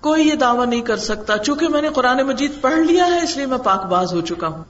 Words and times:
کوئی 0.00 0.28
یہ 0.28 0.34
دعویٰ 0.34 0.66
نہیں 0.66 0.80
کر 0.80 0.96
سکتا، 0.96 1.38
چونکہ 1.38 1.68
میں 1.68 1.82
نے 1.82 1.88
قرآن 1.88 2.22
مجید 2.22 2.52
پڑھ 2.60 2.78
لیا 2.78 3.06
ہے، 3.06 3.24
اس 3.24 3.36
لیے 3.36 3.46
میں 3.46 3.58
پاک 3.58 3.84
باز 3.84 4.12
ہو 4.12 4.20
چکا 4.20 4.46
ہوں۔ 4.46 4.64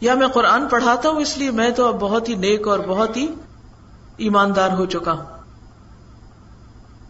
یا 0.00 0.14
میں 0.14 0.28
قرآن 0.28 0.68
پڑھاتا 0.68 1.08
ہوں، 1.08 1.20
اس 1.20 1.38
لیے 1.38 1.50
میں 1.50 1.70
تو 1.70 1.86
اب 1.86 2.00
بہت 2.00 2.28
ہی 2.28 2.34
نیک 2.34 2.68
اور 2.68 2.78
بہت 2.78 3.16
ہی 3.16 3.34
ایماندار 4.16 4.70
ہو 4.70 4.86
چکا 4.86 5.12
ہوں۔ 5.12 5.24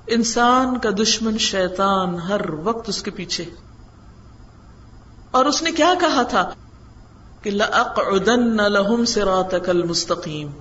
انسان 0.06 0.78
کا 0.78 0.90
دشمن 1.02 1.38
شیطان 1.38 2.14
ہر 2.14 2.40
وقت 2.50 2.88
اس 2.88 3.02
کے 3.02 3.10
پیچھے۔ 3.10 3.44
اور 5.30 5.44
اس 5.44 5.62
نے 5.62 5.72
کیا 5.72 5.94
کہا 6.00 6.22
تھا؟ 6.22 6.50
کہ 7.42 7.50
لَأَقْعُدَنَّ 7.50 8.62
لَهُمْ 8.62 9.06
صِرَاطَكَ 9.06 9.70
الْمُسْتَقِيمِ۔ 9.70 10.52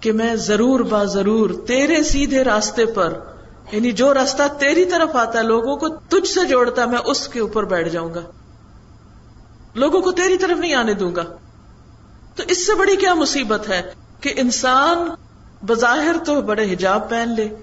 کہ 0.00 0.12
میں 0.12 0.34
ضرور 0.34 0.80
با 0.80 1.04
ضرور 1.04 1.50
تیرے 1.66 2.02
سیدھے 2.02 2.44
راستے 2.44 2.86
پر 2.86 3.12
یعنی 3.72 3.92
جو 3.92 4.14
راستہ 4.14 4.42
تیری 4.58 4.84
طرف 4.84 5.16
آتا 5.16 5.38
ہے، 5.38 5.44
لوگوں 5.44 5.76
کو 5.76 5.88
تجھ 5.88 6.28
سے 6.28 6.46
جوڑتا 6.46 6.84
میں 6.84 6.98
اس 7.04 7.28
کے 7.28 7.40
اوپر 7.40 7.64
بیٹھ 7.64 7.88
جاؤں 7.88 8.14
گا۔ 8.14 8.20
لوگوں 9.74 10.00
کو 10.00 10.12
تیری 10.12 10.38
طرف 10.38 10.58
نہیں 10.58 10.74
آنے 10.74 10.94
دوں 10.94 11.16
گا۔ 11.16 11.24
تو 12.36 12.42
اس 12.48 12.66
سے 12.66 12.74
بڑی 12.74 12.96
کیا 12.96 13.14
مصیبت 13.14 13.68
ہے 13.68 13.82
کہ 14.20 14.32
انسان 14.36 14.98
بظاہر 15.66 16.16
تو 16.24 16.42
بڑے 16.42 16.72
حجاب 16.72 17.10
پہن 17.10 17.34
لے 17.36 17.56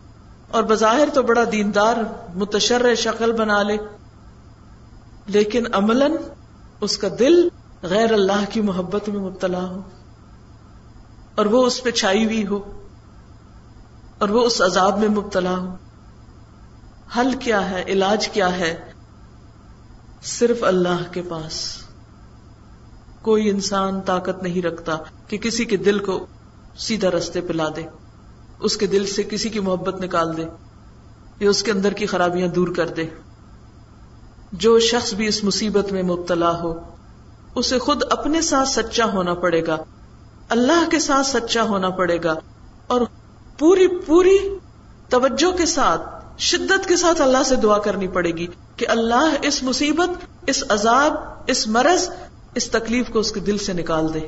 اور 0.47 0.63
بظاہر 0.63 1.09
تو 1.13 1.23
بڑا 1.23 1.43
دیندار 1.51 1.95
متشر 2.35 2.95
شکل 2.95 3.31
بنا 3.31 3.63
لے، 3.63 3.77
لیکن 5.27 5.63
عملاً 5.73 6.11
اس 6.81 6.97
کا 6.97 7.07
دل 7.19 7.47
غیر 7.81 8.13
اللہ 8.13 8.45
کی 8.49 8.61
محبت 8.61 9.09
میں 9.09 9.19
مبتلا 9.19 9.63
ہو 9.63 9.81
اور 11.35 11.45
وہ 11.45 11.65
اس 11.65 11.83
پہ 11.83 11.91
چھائی 11.91 12.25
ہوئی 12.25 12.47
ہو 12.47 12.59
اور 14.17 14.29
وہ 14.29 14.43
اس 14.43 14.61
عذاب 14.61 14.99
میں 14.99 15.09
مبتلا 15.09 15.57
ہو۔ 15.57 15.75
حل 17.17 17.33
کیا 17.33 17.69
ہے، 17.69 17.83
علاج 17.87 18.27
کیا 18.27 18.57
ہے؟ 18.57 18.91
صرف 20.23 20.63
اللہ 20.63 21.13
کے 21.13 21.21
پاس۔ 21.21 21.77
کوئی 23.21 23.49
انسان 23.49 24.01
طاقت 24.01 24.43
نہیں 24.43 24.61
رکھتا 24.61 24.97
کہ 25.27 25.37
کسی 25.37 25.65
کے 25.65 25.77
دل 25.77 25.99
کو 25.99 26.25
سیدھا 26.77 27.09
رستے 27.09 27.41
پہ 27.41 27.53
لا 27.53 27.69
دے، 27.75 27.83
اس 28.59 28.77
کے 28.77 28.87
دل 28.87 29.05
سے 29.05 29.23
کسی 29.23 29.49
کی 29.49 29.59
محبت 29.59 30.01
نکال 30.01 30.37
دے 30.37 30.45
یا 31.39 31.49
اس 31.49 31.63
کے 31.63 31.71
اندر 31.71 31.93
کی 31.93 32.05
خرابیاں 32.05 32.47
دور 32.47 32.67
کر 32.67 32.87
دے۔ 32.87 33.07
جو 34.51 34.79
شخص 34.79 35.13
بھی 35.13 35.27
اس 35.27 35.43
مصیبت 35.43 35.91
میں 35.91 36.03
مبتلا 36.03 36.59
ہو، 36.61 36.79
اسے 37.55 37.79
خود 37.79 38.03
اپنے 38.09 38.41
ساتھ 38.41 38.69
سچا 38.69 39.05
ہونا 39.05 39.33
پڑے 39.33 39.67
گا۔ 39.67 39.77
اللہ 40.49 40.89
کے 40.91 40.99
ساتھ 40.99 41.27
سچا 41.27 41.63
ہونا 41.63 41.89
پڑے 41.89 42.17
گا 42.23 42.35
اور 42.87 43.01
پوری 43.57 43.87
پوری 43.87 44.37
توجہ 45.09 45.57
کے 45.57 45.65
ساتھ 45.65 46.14
شدت 46.37 46.87
کے 46.87 46.95
ساتھ 46.95 47.21
اللہ 47.21 47.43
سے 47.45 47.55
دعا 47.55 47.77
کرنی 47.77 48.07
پڑے 48.07 48.31
گی 48.31 48.47
کہ 48.77 48.85
اللہ 48.89 49.35
اس 49.41 49.63
مصیبت، 49.63 50.09
اس 50.47 50.63
عذاب، 50.69 51.13
اس 51.47 51.67
مرض، 51.67 52.09
اس 52.55 52.69
تکلیف 52.69 53.09
کو 53.09 53.19
اس 53.19 53.31
کے 53.31 53.39
دل 53.39 53.57
سے 53.57 53.73
نکال 53.73 54.13
دے۔ 54.13 54.19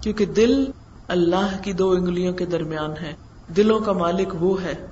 کیونکہ 0.00 0.26
دل 0.26 0.64
اللہ 1.08 1.62
کی 1.62 1.72
دو 1.72 1.90
انگلیوں 1.90 2.32
کے 2.32 2.46
درمیان 2.46 2.90
ہے، 3.00 3.14
دلوں 3.56 3.80
کا 3.80 3.92
مالک 3.92 4.28
وہ 4.40 4.62
ہے۔ 4.62 4.86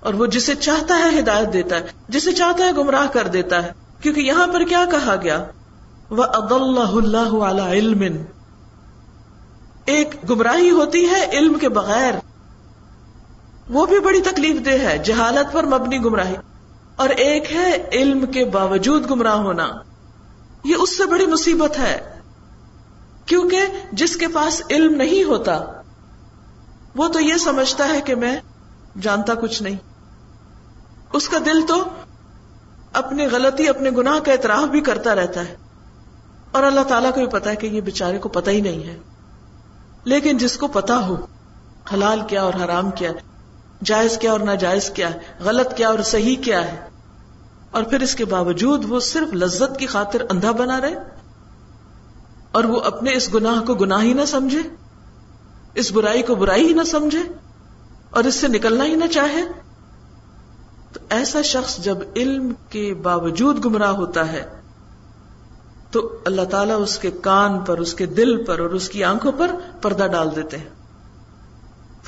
اور 0.00 0.14
وہ 0.14 0.26
جسے 0.26 0.54
چاہتا 0.54 0.98
ہے 0.98 1.18
ہدایت 1.18 1.52
دیتا 1.52 1.76
ہے، 1.76 1.86
جسے 2.08 2.32
چاہتا 2.32 2.64
ہے 2.64 2.72
گمراہ 2.72 3.06
کر 3.12 3.26
دیتا 3.26 3.62
ہے۔ 3.62 3.72
کیونکہ 4.00 4.20
یہاں 4.20 4.46
پر 4.46 4.64
کیا 4.64 4.84
کہا 4.90 5.14
گیا؟ 5.22 5.44
وہ 6.10 6.24
اب 6.24 6.54
اللہ 6.54 7.04
اللہ 7.20 7.62
علم۔ 7.62 8.16
ایک 9.84 10.30
گمراہی 10.30 10.70
ہوتی 10.70 11.06
ہے 11.06 11.30
علم 11.32 11.54
کے 11.54 11.68
بغیر۔ 11.68 12.14
وہ 13.68 13.86
بھی 13.86 14.00
بڑی 14.00 14.20
تکلیف 14.20 14.64
دہ 14.64 14.70
ہے، 14.70 14.98
جہالت 14.98 15.52
پر 15.52 15.64
مبنی 15.64 15.98
گمراہی۔ 15.98 16.34
اور 16.96 17.08
ایک 17.08 17.52
ہے 17.52 17.88
علم 17.92 18.26
کے 18.26 18.44
باوجود 18.44 19.10
گمراہ 19.10 19.36
ہونا۔ 19.36 19.68
یہ 20.64 20.74
اس 20.78 20.96
سے 20.96 21.04
بڑی 21.04 21.26
مصیبت 21.26 21.78
ہے۔ 21.78 22.20
کیونکہ 23.26 23.60
جس 23.92 24.16
کے 24.16 24.28
پاس 24.28 24.62
علم 24.70 24.94
نہیں 24.94 25.24
ہوتا، 25.24 25.64
وہ 26.96 27.08
تو 27.08 27.20
یہ 27.20 27.34
سمجھتا 27.34 27.88
ہے 27.88 28.00
کہ 28.00 28.14
میں 28.14 28.40
جانتا 29.00 29.34
کچھ 29.34 29.62
نہیں۔ 29.62 29.76
اس 31.12 31.28
کا 31.28 31.38
دل 31.38 31.66
تو 31.68 31.84
اپنی 32.92 33.26
غلطی، 33.26 33.68
اپنے 33.68 33.90
گناہ 33.90 34.18
کا 34.18 34.32
اعتراف 34.32 34.68
بھی 34.68 34.80
کرتا 34.80 35.14
رہتا 35.14 35.40
ہے۔ 35.40 35.56
اور 36.50 36.62
اللہ 36.62 36.80
تعالیٰ 36.80 37.10
کو 37.14 37.20
بھی 37.20 37.26
پتا 37.26 37.50
ہے 37.50 37.56
کہ 37.56 37.66
یہ 37.66 37.80
بےچارے 37.80 38.18
کو 38.18 38.28
پتا 38.28 38.50
ہی 38.50 38.60
نہیں 38.60 38.82
ہے۔ 38.82 38.98
لیکن 40.04 40.38
جس 40.38 40.56
کو 40.56 40.66
پتا 40.66 41.06
ہو، 41.06 41.26
حلال 41.92 42.20
کیا 42.26 42.42
اور 42.42 42.54
حرام 42.64 42.90
کیا 42.90 43.12
جائز 43.84 44.18
کیا 44.18 44.30
اور 44.32 44.40
ناجائز 44.40 44.90
کیا 44.90 45.10
ہے، 45.14 45.18
غلط 45.40 45.76
کیا 45.76 45.88
اور 45.88 45.98
صحیح 46.04 46.36
کیا 46.42 46.66
ہے۔ 46.66 46.76
اور 47.70 47.82
پھر 47.82 48.00
اس 48.00 48.14
کے 48.14 48.24
باوجود 48.24 48.84
وہ 48.88 49.00
صرف 49.00 49.34
لذت 49.34 49.78
کی 49.78 49.86
خاطر 49.86 50.22
اندھا 50.30 50.52
بنا 50.52 50.80
رہے، 50.80 50.94
اور 52.52 52.64
وہ 52.64 52.80
اپنے 52.80 53.12
اس 53.12 53.32
گناہ 53.34 53.64
کو 53.64 53.74
گناہ 53.74 54.02
ہی 54.02 54.12
نہ 54.12 54.24
سمجھے، 54.24 54.62
اس 55.74 55.90
برائی 55.92 56.22
کو 56.22 56.34
برائی 56.34 56.66
ہی 56.66 56.72
نہ 56.72 56.82
سمجھے، 56.82 57.22
اور 58.10 58.24
اس 58.24 58.34
سے 58.34 58.48
نکلنا 58.48 58.84
ہی 58.84 58.94
نہ 58.94 59.06
چاہے۔ 59.06 59.42
تو 60.92 61.00
ایسا 61.10 61.42
شخص 61.42 61.76
جب 61.78 61.98
علم 62.16 62.52
کے 62.70 62.94
باوجود 63.02 63.64
گمراہ 63.64 63.92
ہوتا 63.92 64.32
ہے، 64.32 64.44
تو 65.90 66.00
اللہ 66.24 66.44
تعالیٰ 66.44 66.80
اس 66.82 66.98
کے 66.98 67.10
کان 67.20 67.58
پر، 67.58 67.78
اس 67.78 67.94
کے 67.94 68.06
دل 68.06 68.44
پر 68.44 68.58
اور 68.58 68.70
اس 68.70 68.88
کی 68.88 69.04
آنکھوں 69.04 69.32
پر 69.32 69.50
پردہ 69.82 70.06
ڈال 70.12 70.34
دیتے 70.36 70.56
ہیں۔ 70.56 70.68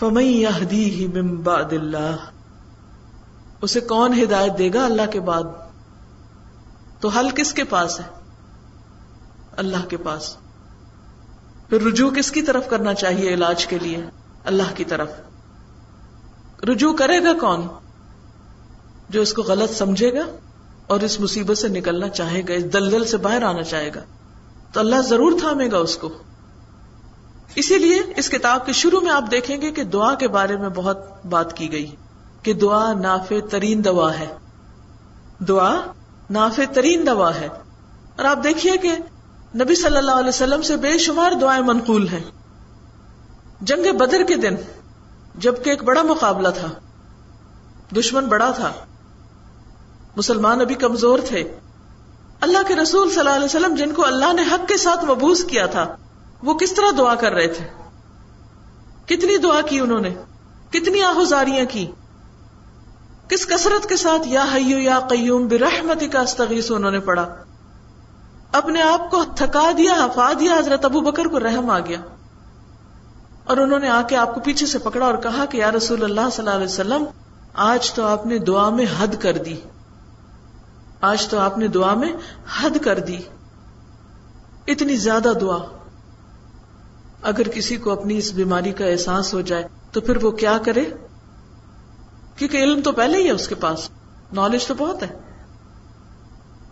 فمئی 0.00 0.46
ہی 0.46 1.06
بعد 1.22 1.72
اللہ 1.72 2.16
اسے 3.62 3.80
کون 3.80 4.22
ہدایت 4.22 4.58
دے 4.58 4.70
گا 4.74 4.84
اللہ 4.84 5.10
کے 5.10 5.20
بعد؟ 5.20 5.42
تو 7.00 7.08
حل 7.08 7.30
کس 7.30 7.52
کے 7.52 7.64
پاس 7.64 8.00
ہے؟ 8.00 8.04
اللہ 9.56 9.86
کے 9.88 9.96
پاس۔ 9.96 10.36
پھر 11.68 11.82
رجوع 11.82 12.10
کس 12.10 12.32
کی 12.32 12.42
طرف 12.42 12.68
کرنا 12.68 12.94
چاہیے 12.94 13.34
علاج 13.34 13.66
کے 13.66 13.78
لیے؟ 13.78 13.98
اللہ 14.44 14.74
کی 14.74 14.84
طرف۔ 14.84 15.10
رجوع 16.62 16.92
کرے 16.92 17.24
گا 17.24 17.32
کون؟ 17.40 17.66
جو 19.08 19.20
اس 19.22 19.32
کو 19.32 19.42
غلط 19.42 19.70
سمجھے 19.70 20.14
گا 20.14 20.24
اور 20.86 21.00
اس 21.00 21.20
مصیبت 21.20 21.58
سے 21.58 21.68
نکلنا 21.68 22.08
چاہے 22.08 22.42
گا، 22.48 22.54
اس 22.54 22.72
دلدل 22.72 23.04
سے 23.04 23.16
باہر 23.16 23.42
آنا 23.42 23.62
چاہے 23.62 23.90
گا۔ 23.94 24.00
تو 24.72 24.80
اللہ 24.80 25.00
ضرور 25.00 25.32
تھامے 25.40 25.70
گا 25.70 25.78
اس 25.78 25.96
کو۔ 25.96 26.08
اسی 27.54 27.78
لیے 27.78 28.02
اس 28.16 28.30
کتاب 28.30 28.66
کے 28.66 28.72
شروع 28.72 29.00
میں 29.00 29.10
آپ 29.10 29.24
دیکھیں 29.30 29.60
گے 29.60 29.72
کہ 29.72 29.84
دعا 29.84 30.14
کے 30.14 30.28
بارے 30.28 30.56
میں 30.56 30.68
بہت 30.68 31.26
بات 31.26 31.56
کی 31.56 31.72
گئی 31.72 31.94
کہ 32.42 32.52
دعا 32.52 32.92
نافع 32.92 33.34
ترین 33.50 33.84
دوا 33.84 34.18
ہے۔ 34.18 34.36
دعا 35.48 35.80
نافع 36.30 36.62
ترین 36.74 37.06
دوا 37.06 37.34
ہے۔ 37.34 37.46
اور 38.16 38.24
آپ 38.24 38.44
دیکھیے 38.44 38.76
کہ 38.76 38.96
نبی 39.54 39.74
صلی 39.74 39.96
اللہ 39.96 40.10
علیہ 40.10 40.28
وسلم 40.28 40.62
سے 40.62 40.76
بے 40.76 40.98
شمار 40.98 41.32
دعائیں 41.32 41.62
منقول 41.62 42.08
ہیں۔ 42.08 42.24
جنگ 43.60 43.96
بدر 43.96 44.22
کے 44.22 44.36
دن، 44.36 44.54
جبکہ 45.34 45.70
ایک 45.70 45.82
بڑا 45.82 46.02
مقابلہ 46.02 46.48
تھا، 46.48 46.68
دشمن 47.96 48.24
بڑا 48.24 48.50
تھا۔ 48.50 48.72
مسلمان 50.16 50.60
ابھی 50.60 50.74
کمزور 50.74 51.18
تھے۔ 51.28 51.58
اللہ 52.40 52.58
کے 52.68 52.76
رسول 52.76 53.10
صلی 53.10 53.18
اللہ 53.18 53.30
علیہ 53.30 53.44
وسلم، 53.44 53.74
جن 53.74 53.92
کو 53.92 54.06
اللہ 54.06 54.32
نے 54.32 54.42
حق 54.42 54.68
کے 54.68 54.76
ساتھ 54.76 55.04
مبوس 55.04 55.44
کیا 55.44 55.66
تھا 55.66 55.96
وہ 56.42 56.54
کس 56.54 56.74
طرح 56.74 56.86
دعا 56.98 57.14
کر 57.14 57.32
رہے 57.32 57.46
تھے؟ 57.46 57.66
کتنی 59.06 59.36
دعا 59.36 59.60
کی 59.60 59.80
انہوں 59.80 60.00
نے؟ 60.00 60.14
کتنی 60.70 61.02
آہوزاریاں 61.02 61.64
کی؟ 61.70 61.90
کس 63.28 63.46
کثرت 63.46 63.88
کے 63.88 63.96
ساتھ 63.96 64.28
یا 64.28 64.44
حیو 64.54 64.78
یا 64.78 65.00
قیوم 65.00 65.48
برحمتی 65.48 66.08
کا 66.08 66.20
استغیث 66.20 66.70
انہوں 66.70 66.90
نے 66.90 67.00
پڑھا؟ 67.00 67.34
اپنے 68.52 68.82
آپ 68.82 69.10
کو 69.10 69.24
تھکا 69.36 69.70
دیا، 69.76 69.94
ہفا 69.94 70.32
دیا، 70.40 70.58
حضرت 70.58 70.84
ابو 70.84 71.00
بکر 71.00 71.24
کو 71.26 71.40
رحم 71.40 71.70
آ 71.70 71.78
گیا۔ 71.78 71.98
اور 73.44 73.56
انہوں 73.56 73.78
نے 73.78 73.88
آ 73.88 74.02
کے 74.02 74.16
آپ 74.16 74.34
کو 74.34 74.40
پیچھے 74.40 74.66
سے 74.66 74.78
پکڑا 74.78 75.06
اور 75.06 75.14
کہا 75.14 75.44
کہ 75.44 75.56
یا 75.56 75.70
رسول 75.70 76.04
اللہ 76.04 76.30
صلی 76.32 76.44
اللہ 76.44 76.56
علیہ 76.56 76.66
وسلم، 76.66 77.04
آج 77.54 77.92
تو 77.92 78.06
آپ 78.06 78.26
نے 78.26 78.38
دعا 78.38 78.70
میں 78.70 78.86
حد 78.98 79.14
کر 79.20 79.32
دی۔ 79.32 79.56
آج 81.00 81.28
تو 81.28 81.38
آپ 81.38 81.58
نے 81.58 81.68
دعا 81.68 81.94
میں 81.94 82.12
حد 82.60 82.76
کر 82.82 82.98
دی۔ 82.98 83.18
اتنی 84.66 84.96
زیادہ 84.96 85.32
دعا۔ 85.40 85.79
اگر 87.22 87.48
کسی 87.48 87.76
کو 87.76 87.90
اپنی 87.90 88.18
اس 88.18 88.32
بیماری 88.32 88.72
کا 88.72 88.86
احساس 88.86 89.34
ہو 89.34 89.40
جائے، 89.40 89.64
تو 89.92 90.00
پھر 90.00 90.24
وہ 90.24 90.30
کیا 90.30 90.58
کرے؟ 90.64 90.84
کیونکہ 92.36 92.56
علم 92.56 92.80
تو 92.80 92.92
پہلے 92.92 93.18
ہی 93.18 93.26
ہے 93.26 93.30
اس 93.30 93.48
کے 93.48 93.54
پاس۔ 93.54 93.90
نالج 94.32 94.66
تو 94.66 94.74
بہت 94.74 95.02
ہے۔ 95.02 95.08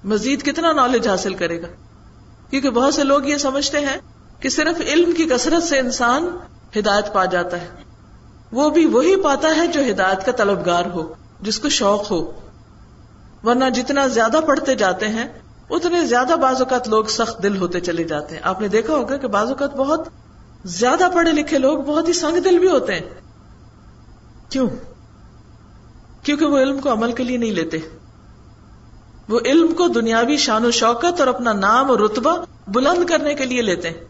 مزید 0.04 0.42
کتنا 0.42 0.72
نالج 0.72 1.08
حاصل 1.08 1.34
کرے 1.34 1.62
گا؟ 1.62 1.66
کیونکہ 2.50 2.70
بہت 2.70 2.94
سے 2.94 3.04
لوگ 3.04 3.24
یہ 3.24 3.36
سمجھتے 3.36 3.80
ہیں 3.80 3.96
کہ 4.40 4.48
صرف 4.48 4.80
علم 4.80 5.12
کی 5.12 5.24
کثرت 5.24 5.62
سے 5.62 5.78
انسان 5.78 6.36
ہدایت 6.78 7.12
پا 7.12 7.24
جاتا 7.24 7.60
ہے۔ 7.60 7.68
وہ 8.52 8.70
بھی 8.70 8.86
وہی 8.86 9.16
پاتا 9.16 9.48
ہے 9.56 9.66
جو 9.66 9.80
ہدایت 9.90 10.26
کا 10.26 10.32
طلبگار 10.32 10.84
ہو، 10.86 11.14
جس 11.40 11.58
کو 11.58 11.68
شوق 11.68 12.10
ہو۔ 12.10 12.40
ورنہ 13.44 13.64
جتنا 13.74 14.06
زیادہ 14.06 14.40
پڑھتے 14.46 14.74
جاتے 14.74 15.08
ہیں، 15.08 15.28
اتنے 15.70 16.06
زیادہ 16.06 16.32
بعض 16.40 16.56
اوقات 16.58 16.88
لوگ 16.88 17.04
سخت 17.04 17.42
دل 17.42 17.56
ہوتے 17.56 17.80
چلے 17.80 18.04
جاتے 18.04 18.34
ہیں۔ 18.34 18.42
آپ 18.44 18.60
نے 18.60 18.68
دیکھا 18.68 18.94
ہوگا 18.94 19.16
کہ 19.16 19.28
بعض 19.28 19.48
اوقات 19.48 19.76
بہت 19.76 20.08
زیادہ 20.68 21.08
پڑھے 21.14 21.32
لکھے 21.32 21.58
لوگ 21.58 21.78
بہت 21.78 22.08
ہی 22.08 22.12
سنگ 22.12 22.40
دل 22.40 22.58
بھی 22.58 22.68
ہوتے 22.68 22.92
ہیں۔ 22.92 23.08
کیوں؟ 24.48 24.68
کیونکہ 26.22 26.44
وہ 26.44 26.58
علم 26.58 26.80
کو 26.80 26.92
عمل 26.92 27.12
کے 27.12 27.22
لیے 27.22 27.36
نہیں 27.36 27.52
لیتے۔ 27.52 27.78
وہ 29.28 29.40
علم 29.44 29.74
کو 29.74 29.88
دنیاوی 29.88 30.36
شان 30.36 30.64
و 30.64 30.70
شوکت 30.70 31.20
اور 31.20 31.26
اپنا 31.26 31.52
نام 31.52 31.90
اور 31.90 31.98
رتبہ 31.98 32.44
بلند 32.68 33.06
کرنے 33.06 33.34
کے 33.34 33.44
لیے 33.44 33.62
لیتے 33.62 33.90
ہیں۔ 33.90 34.00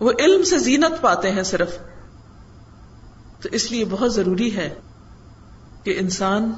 وہ 0.00 0.12
علم 0.18 0.42
سے 0.42 0.58
زینت 0.58 1.02
پاتے 1.02 1.30
ہیں 1.30 1.42
صرف۔ 1.42 1.78
تو 3.42 3.48
اس 3.52 3.70
لیے 3.70 3.84
بہت 3.90 4.14
ضروری 4.14 4.56
ہے 4.56 4.74
کہ 5.84 5.96
انسان 6.00 6.52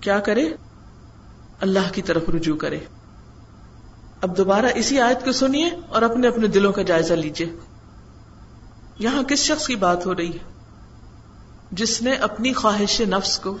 کیا 0.00 0.18
کرے؟ 0.18 0.48
اللہ 1.60 1.92
کی 1.92 2.02
طرف 2.02 2.22
رجوع 2.28 2.56
کرے۔ 2.56 2.78
اب 4.22 4.36
دوبارہ 4.36 4.66
اسی 4.74 5.00
آیت 5.00 5.24
کو 5.24 5.32
سنیے 5.32 5.70
اور 5.88 6.02
اپنے 6.02 6.28
اپنے 6.28 6.46
دلوں 6.46 6.72
کا 6.72 6.82
جائزہ 6.82 7.14
لیجیے۔ 7.14 7.69
یہاں 9.00 9.22
کس 9.22 9.38
شخص 9.38 9.66
کی 9.66 9.76
بات 9.76 10.06
ہو 10.06 10.14
رہی 10.14 10.32
ہے؟ 10.32 10.38
جس 11.72 12.02
نے 12.02 12.12
اپنی 12.12 12.52
خواہش 12.52 13.00
نفس 13.00 13.38
کو 13.38 13.58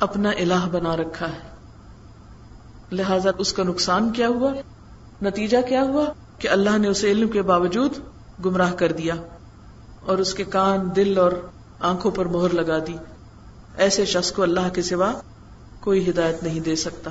اپنا 0.00 0.30
الہ 0.30 0.68
بنا 0.72 0.96
رکھا 0.96 1.28
ہے۔ 1.28 1.50
لہذا 2.92 3.30
اس 3.38 3.52
کا 3.52 3.62
نقصان 3.62 4.12
کیا 4.12 4.28
ہوا؟ 4.28 4.52
نتیجہ 5.22 5.58
کیا 5.68 5.82
ہوا؟ 5.82 6.04
کہ 6.38 6.48
اللہ 6.48 6.78
نے 6.78 6.88
اسے 6.88 7.10
علم 7.10 7.28
کے 7.28 7.42
باوجود 7.42 7.92
گمراہ 8.44 8.72
کر 8.72 8.92
دیا 8.92 9.14
اور 10.06 10.18
اس 10.18 10.34
کے 10.34 10.44
کان، 10.44 10.88
دل 10.96 11.18
اور 11.18 11.32
آنکھوں 11.80 12.10
پر 12.10 12.24
مہر 12.26 12.54
لگا 12.54 12.78
دی۔ 12.86 12.96
ایسے 13.76 14.04
شخص 14.04 14.32
کو 14.32 14.42
اللہ 14.42 14.68
کے 14.72 14.82
سوا 14.82 15.12
کوئی 15.80 16.10
ہدایت 16.10 16.42
نہیں 16.42 16.60
دے 16.60 16.76
سکتا۔ 16.76 17.10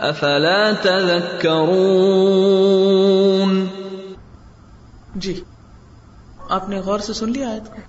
أفلا 0.00 0.70
تذكرون 0.72 1.50
جی 5.14 5.40
آپ 6.48 6.68
نے 6.68 6.80
غور 6.80 6.98
سے 6.98 7.12
سن 7.12 7.30
لیا 7.32 7.48
آیت 7.48 7.66
کو؟ 7.68 7.80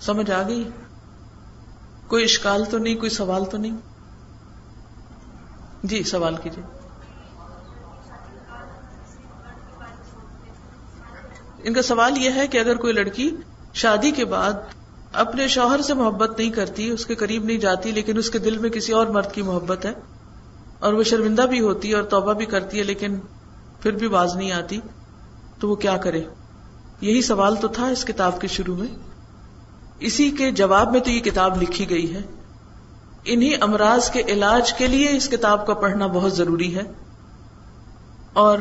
سمجھ 0.00 0.30
آ 0.30 0.42
گئی؟ 0.48 0.70
کوئی 2.06 2.24
اشکال 2.24 2.64
تو 2.64 2.78
نہیں، 2.78 2.94
کوئی 2.94 3.10
سوال 3.10 3.44
تو 3.44 3.56
نہیں؟ 3.56 3.76
جی 5.82 6.02
سوال 6.02 6.36
کیجیے 6.36 6.64
ان 11.58 11.74
کا 11.74 11.82
سوال 11.82 12.18
یہ 12.18 12.30
ہے 12.30 12.46
کہ 12.46 12.58
اگر 12.58 12.76
کوئی 12.76 12.92
لڑکی 12.92 13.30
شادی 13.74 14.10
کے 14.10 14.24
بعد 14.24 14.52
اپنے 15.12 15.48
شوہر 15.48 15.80
سے 15.82 15.94
محبت 15.94 16.38
نہیں 16.38 16.50
کرتی، 16.50 16.90
اس 16.90 17.06
کے 17.06 17.14
قریب 17.14 17.44
نہیں 17.44 17.58
جاتی، 17.58 17.92
لیکن 17.92 18.18
اس 18.18 18.30
کے 18.30 18.38
دل 18.38 18.58
میں 18.58 18.70
کسی 18.70 18.92
اور 18.92 19.06
مرد 19.06 19.32
کی 19.32 19.42
محبت 19.42 19.84
ہے 19.84 19.92
اور 20.78 20.92
وہ 20.92 21.02
شرمندہ 21.02 21.42
بھی 21.42 21.60
ہوتی 21.60 21.90
ہے 21.90 21.94
اور 21.94 22.02
توبہ 22.02 22.32
بھی 22.32 22.46
کرتی 22.46 22.78
ہے، 22.78 22.82
لیکن 22.82 23.18
پھر 23.80 23.92
بھی 23.92 24.08
باز 24.08 24.36
نہیں 24.36 24.52
آتی، 24.52 24.80
تو 25.60 25.68
وہ 25.68 25.74
کیا 25.74 25.96
کرے؟ 25.96 26.22
یہی 27.00 27.22
سوال 27.22 27.56
تو 27.56 27.68
تھا 27.68 27.86
اس 27.86 28.04
کتاب 28.04 28.40
کے 28.40 28.48
شروع 28.48 28.76
میں۔ 28.76 28.88
اسی 30.00 30.30
کے 30.30 30.50
جواب 30.50 30.92
میں 30.92 31.00
تو 31.00 31.10
یہ 31.10 31.20
کتاب 31.20 31.62
لکھی 31.62 31.90
گئی 31.90 32.14
ہے۔ 32.14 32.20
انہی 33.24 33.52
امراض 33.60 34.10
کے 34.10 34.22
علاج 34.28 34.72
کے 34.72 34.86
لیے 34.86 35.16
اس 35.16 35.28
کتاب 35.28 35.66
کا 35.66 35.74
پڑھنا 35.74 36.06
بہت 36.06 36.36
ضروری 36.36 36.76
ہے۔ 36.76 36.82
اور 38.32 38.58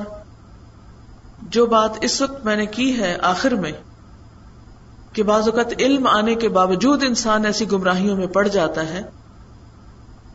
جو 1.41 1.65
بات 1.65 1.91
اس 2.01 2.21
وقت 2.21 2.45
میں 2.45 2.55
نے 2.55 2.65
کی 2.65 2.99
ہے 2.99 3.17
آخر 3.21 3.51
میں، 3.51 3.71
کہ 5.13 5.23
بعض 5.23 5.49
اوقات 5.49 5.73
علم 5.79 6.07
آنے 6.07 6.35
کے 6.35 6.49
باوجود 6.49 7.03
انسان 7.03 7.45
ایسی 7.45 7.71
گمراہیوں 7.71 8.17
میں 8.17 8.27
پڑ 8.27 8.47
جاتا 8.47 8.87
ہے 8.87 9.01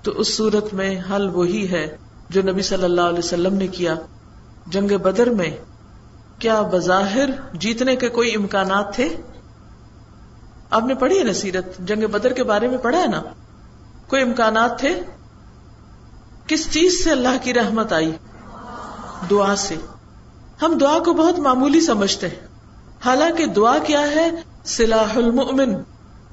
تو 0.03 0.11
اس 0.11 0.37
صورت 0.37 0.75
میں 0.75 1.01
حل 1.11 1.29
وہی 1.29 1.71
ہے 1.71 1.97
جو 2.31 2.43
نبی 2.43 2.63
صلی 2.63 2.85
اللہ 2.85 3.01
علیہ 3.01 3.19
وسلم 3.19 3.55
نے 3.55 3.67
کیا۔ 3.67 3.95
جنگ 4.67 4.99
بدر 4.99 5.31
میں 5.31 5.57
کیا 6.39 6.63
بظاہر 6.63 7.29
جیتنے 7.53 7.97
کے 7.97 8.09
کوئی 8.09 8.35
امکانات 8.35 8.95
تھے؟ 8.95 9.09
آپ 10.71 10.85
نے 10.85 10.95
پڑھی 10.95 11.19
ہے 11.19 11.25
نا 11.25 11.33
سیرت 11.33 11.79
جنگ 11.79 12.07
بدر 12.07 12.33
کے 12.33 12.45
بارے 12.45 12.69
میں 12.69 12.79
پڑھا 12.79 12.99
ہے 12.99 13.07
نا؟ 13.07 13.23
کوئی 14.07 14.23
امکانات 14.23 14.79
تھے؟ 14.79 15.01
کس 16.47 16.71
چیز 16.71 17.05
سے 17.05 17.11
اللہ 17.11 17.37
کی 17.43 17.55
رحمت 17.55 17.93
آئی؟ 17.93 18.13
دعا 19.31 19.57
سے۔ 19.57 19.77
ہم 20.63 20.79
دعا 20.79 20.99
کو 20.99 21.13
بہت 21.13 21.39
معمولی 21.39 21.81
سمجھتے 21.81 22.29
ہیں۔ 22.29 22.47
حالانکہ 23.05 23.47
دعا 23.47 23.79
کیا 23.79 24.01
ہے؟ 24.01 24.31
سلاح 24.65 25.17
المؤمن، 25.17 25.75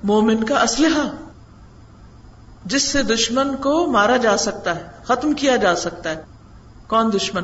مومن 0.03 0.43
کا 0.43 0.61
اسلحہ۔ 0.61 1.28
جس 2.69 2.91
سے 2.91 3.03
دشمن 3.03 3.55
کو 3.55 3.87
مارا 3.91 4.17
جا 4.17 4.37
سکتا 4.37 4.75
ہے، 4.75 4.83
ختم 5.03 5.33
کیا 5.33 5.55
جا 5.55 5.75
سکتا 5.75 6.09
ہے۔ 6.09 6.21
کون 6.87 7.11
دشمن؟ 7.13 7.43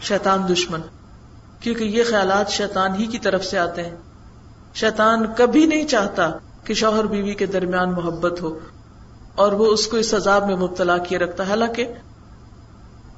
شیطان 0.00 0.48
دشمن۔ 0.48 0.80
کیونکہ 1.60 1.84
یہ 1.84 2.04
خیالات 2.10 2.50
شیطان 2.50 2.94
ہی 2.94 3.06
کی 3.06 3.18
طرف 3.18 3.44
سے 3.44 3.58
آتے 3.58 3.84
ہیں۔ 3.84 3.96
شیطان 4.74 5.26
کبھی 5.36 5.66
نہیں 5.66 5.86
چاہتا 5.86 6.30
کہ 6.64 6.74
شوہر 6.74 7.06
بیوی 7.06 7.34
کے 7.34 7.46
درمیان 7.46 7.92
محبت 7.92 8.40
ہو، 8.40 8.58
اور 9.34 9.52
وہ 9.52 9.66
اس 9.66 9.86
کو 9.86 9.96
اس 9.96 10.14
عذاب 10.14 10.46
میں 10.46 10.56
مبتلا 10.56 10.98
کیے 10.98 11.18
رکھتا 11.18 11.44
ہے۔ 11.44 11.48
حالانکہ 11.48 11.86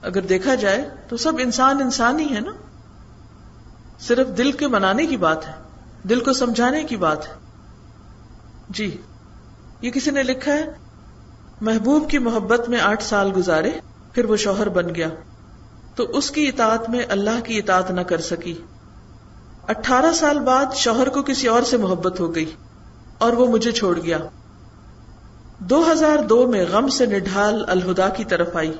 اگر 0.02 0.22
دیکھا 0.22 0.54
جائے 0.54 0.90
تو 1.08 1.16
سب 1.16 1.32
انسان 1.38 1.82
انسان 1.82 2.18
ہی 2.18 2.34
ہے 2.34 2.40
نا۔ 2.40 2.52
صرف 4.00 4.28
دل 4.38 4.52
کے 4.52 4.66
منانے 4.68 5.06
کی 5.06 5.16
بات 5.16 5.48
ہے، 5.48 5.52
دل 6.02 6.20
کو 6.20 6.32
سمجھانے 6.32 6.84
کی 6.84 6.96
بات 6.96 7.28
ہے۔ 7.28 7.34
جی 8.68 9.02
یہ 9.82 9.90
کسی 9.90 10.10
نے 10.10 10.22
لکھا 10.22 10.52
ہے؟ 10.52 10.66
محبوب 11.60 12.10
کی 12.10 12.18
محبت 12.18 12.68
میں 12.68 12.80
آٹھ 12.80 13.02
سال 13.02 13.30
گزارے، 13.36 13.70
پھر 14.12 14.24
وہ 14.24 14.36
شوہر 14.36 14.68
بن 14.68 14.94
گیا۔ 14.94 15.08
تو 15.94 16.04
اس 16.04 16.30
کی 16.30 16.48
اطاعت 16.48 16.90
میں 16.90 17.00
اللہ 17.08 17.40
کی 17.44 17.58
اطاعت 17.58 17.90
نہ 17.90 18.00
کر 18.00 18.20
سکی۔ 18.20 18.54
اٹھارہ 19.68 20.12
سال 20.12 20.38
بعد 20.38 20.66
شوہر 20.74 21.08
کو 21.08 21.22
کسی 21.22 21.48
اور 21.48 21.62
سے 21.62 21.76
محبت 21.76 22.20
ہو 22.20 22.34
گئی 22.34 22.52
اور 23.18 23.32
وہ 23.32 23.46
مجھے 23.46 23.72
چھوڑ 23.72 23.98
گیا۔ 24.00 24.18
دو 25.58 25.92
ہزار 25.92 26.18
دو 26.18 26.46
میں 26.46 26.64
غم 26.72 26.88
سے 26.88 27.06
نڈھال 27.06 27.64
الہدا 27.68 28.08
کی 28.08 28.24
طرف 28.24 28.56
آئی۔ 28.56 28.72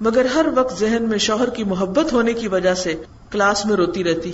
مگر 0.00 0.26
ہر 0.34 0.46
وقت 0.56 0.80
ذہن 0.80 1.08
میں 1.08 1.18
شوہر 1.18 1.50
کی 1.50 1.64
محبت 1.64 2.12
ہونے 2.12 2.32
کی 2.32 2.48
وجہ 2.48 2.74
سے 2.74 3.02
کلاس 3.30 3.66
میں 3.66 3.76
روتی 3.76 4.04
رہتی۔ 4.04 4.32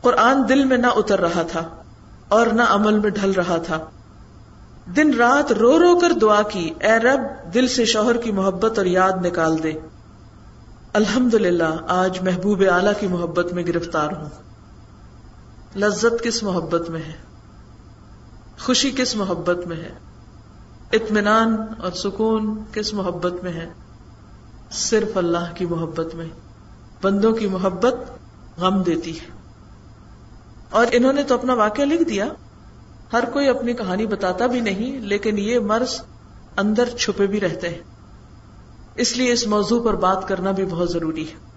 قرآن 0.00 0.48
دل 0.48 0.64
میں 0.64 0.76
نہ 0.76 0.86
اتر 0.86 1.20
رہا 1.20 1.42
تھا 1.42 1.68
اور 2.28 2.46
نہ 2.46 2.62
عمل 2.68 2.98
میں 2.98 3.10
ڈھل 3.10 3.30
رہا 3.30 3.56
تھا۔ 3.56 3.78
دن 4.96 5.14
رات 5.14 5.52
رو 5.52 5.78
رو 5.78 5.98
کر 5.98 6.12
دعا 6.12 6.42
کی، 6.42 6.70
اے 6.80 6.98
رب، 6.98 7.54
دل 7.54 7.68
سے 7.68 7.84
شوہر 7.84 8.16
کی 8.16 8.32
محبت 8.32 8.78
اور 8.78 8.86
یاد 8.86 9.12
نکال 9.24 9.62
دے۔ 9.62 9.72
الحمد 10.92 11.34
للہ 11.34 11.76
آج 11.88 12.22
محبوب 12.22 12.62
اعلی 12.72 12.90
کی 13.00 13.06
محبت 13.06 13.52
میں 13.52 13.62
گرفتار 13.66 14.08
ہوں۔ 14.12 14.28
لذت 15.76 16.24
کس 16.24 16.42
محبت 16.42 16.90
میں 16.90 17.00
ہے؟ 17.00 17.12
خوشی 18.60 18.90
کس 18.90 19.16
محبت 19.16 19.66
میں 19.66 19.76
ہے؟ 19.76 19.92
اطمینان 20.92 21.56
اور 21.78 21.90
سکون 21.92 22.62
کس 22.72 22.94
محبت 22.94 23.32
میں 23.42 23.52
ہے؟ 23.52 23.72
صرف 24.70 25.16
اللہ 25.16 25.54
کی 25.54 25.66
محبت 25.66 26.14
میں۔ 26.14 26.26
بندوں 27.02 27.32
کی 27.32 27.46
محبت 27.46 27.94
غم 28.58 28.82
دیتی 28.82 29.20
ہے۔ 29.20 29.26
اور 30.70 30.86
انہوں 30.92 31.12
نے 31.12 31.22
تو 31.22 31.34
اپنا 31.34 31.54
واقعہ 31.54 31.84
لکھ 31.84 32.02
دیا۔ 32.02 32.28
ہر 33.12 33.24
کوئی 33.32 33.48
اپنی 33.48 33.72
کہانی 33.72 34.06
بتاتا 34.06 34.46
بھی 34.46 34.60
نہیں، 34.60 35.00
لیکن 35.00 35.38
یہ 35.38 35.58
مرض 35.58 36.00
اندر 36.56 36.88
چھپے 36.88 37.26
بھی 37.26 37.40
رہتے 37.40 37.68
ہیں۔ 37.68 37.82
اس 38.94 39.16
لیے 39.16 39.32
اس 39.32 39.46
موضوع 39.46 39.84
پر 39.84 39.96
بات 39.96 40.28
کرنا 40.28 40.50
بھی 40.50 40.64
بہت 40.64 40.90
ضروری 40.92 41.28
ہے۔ 41.28 41.48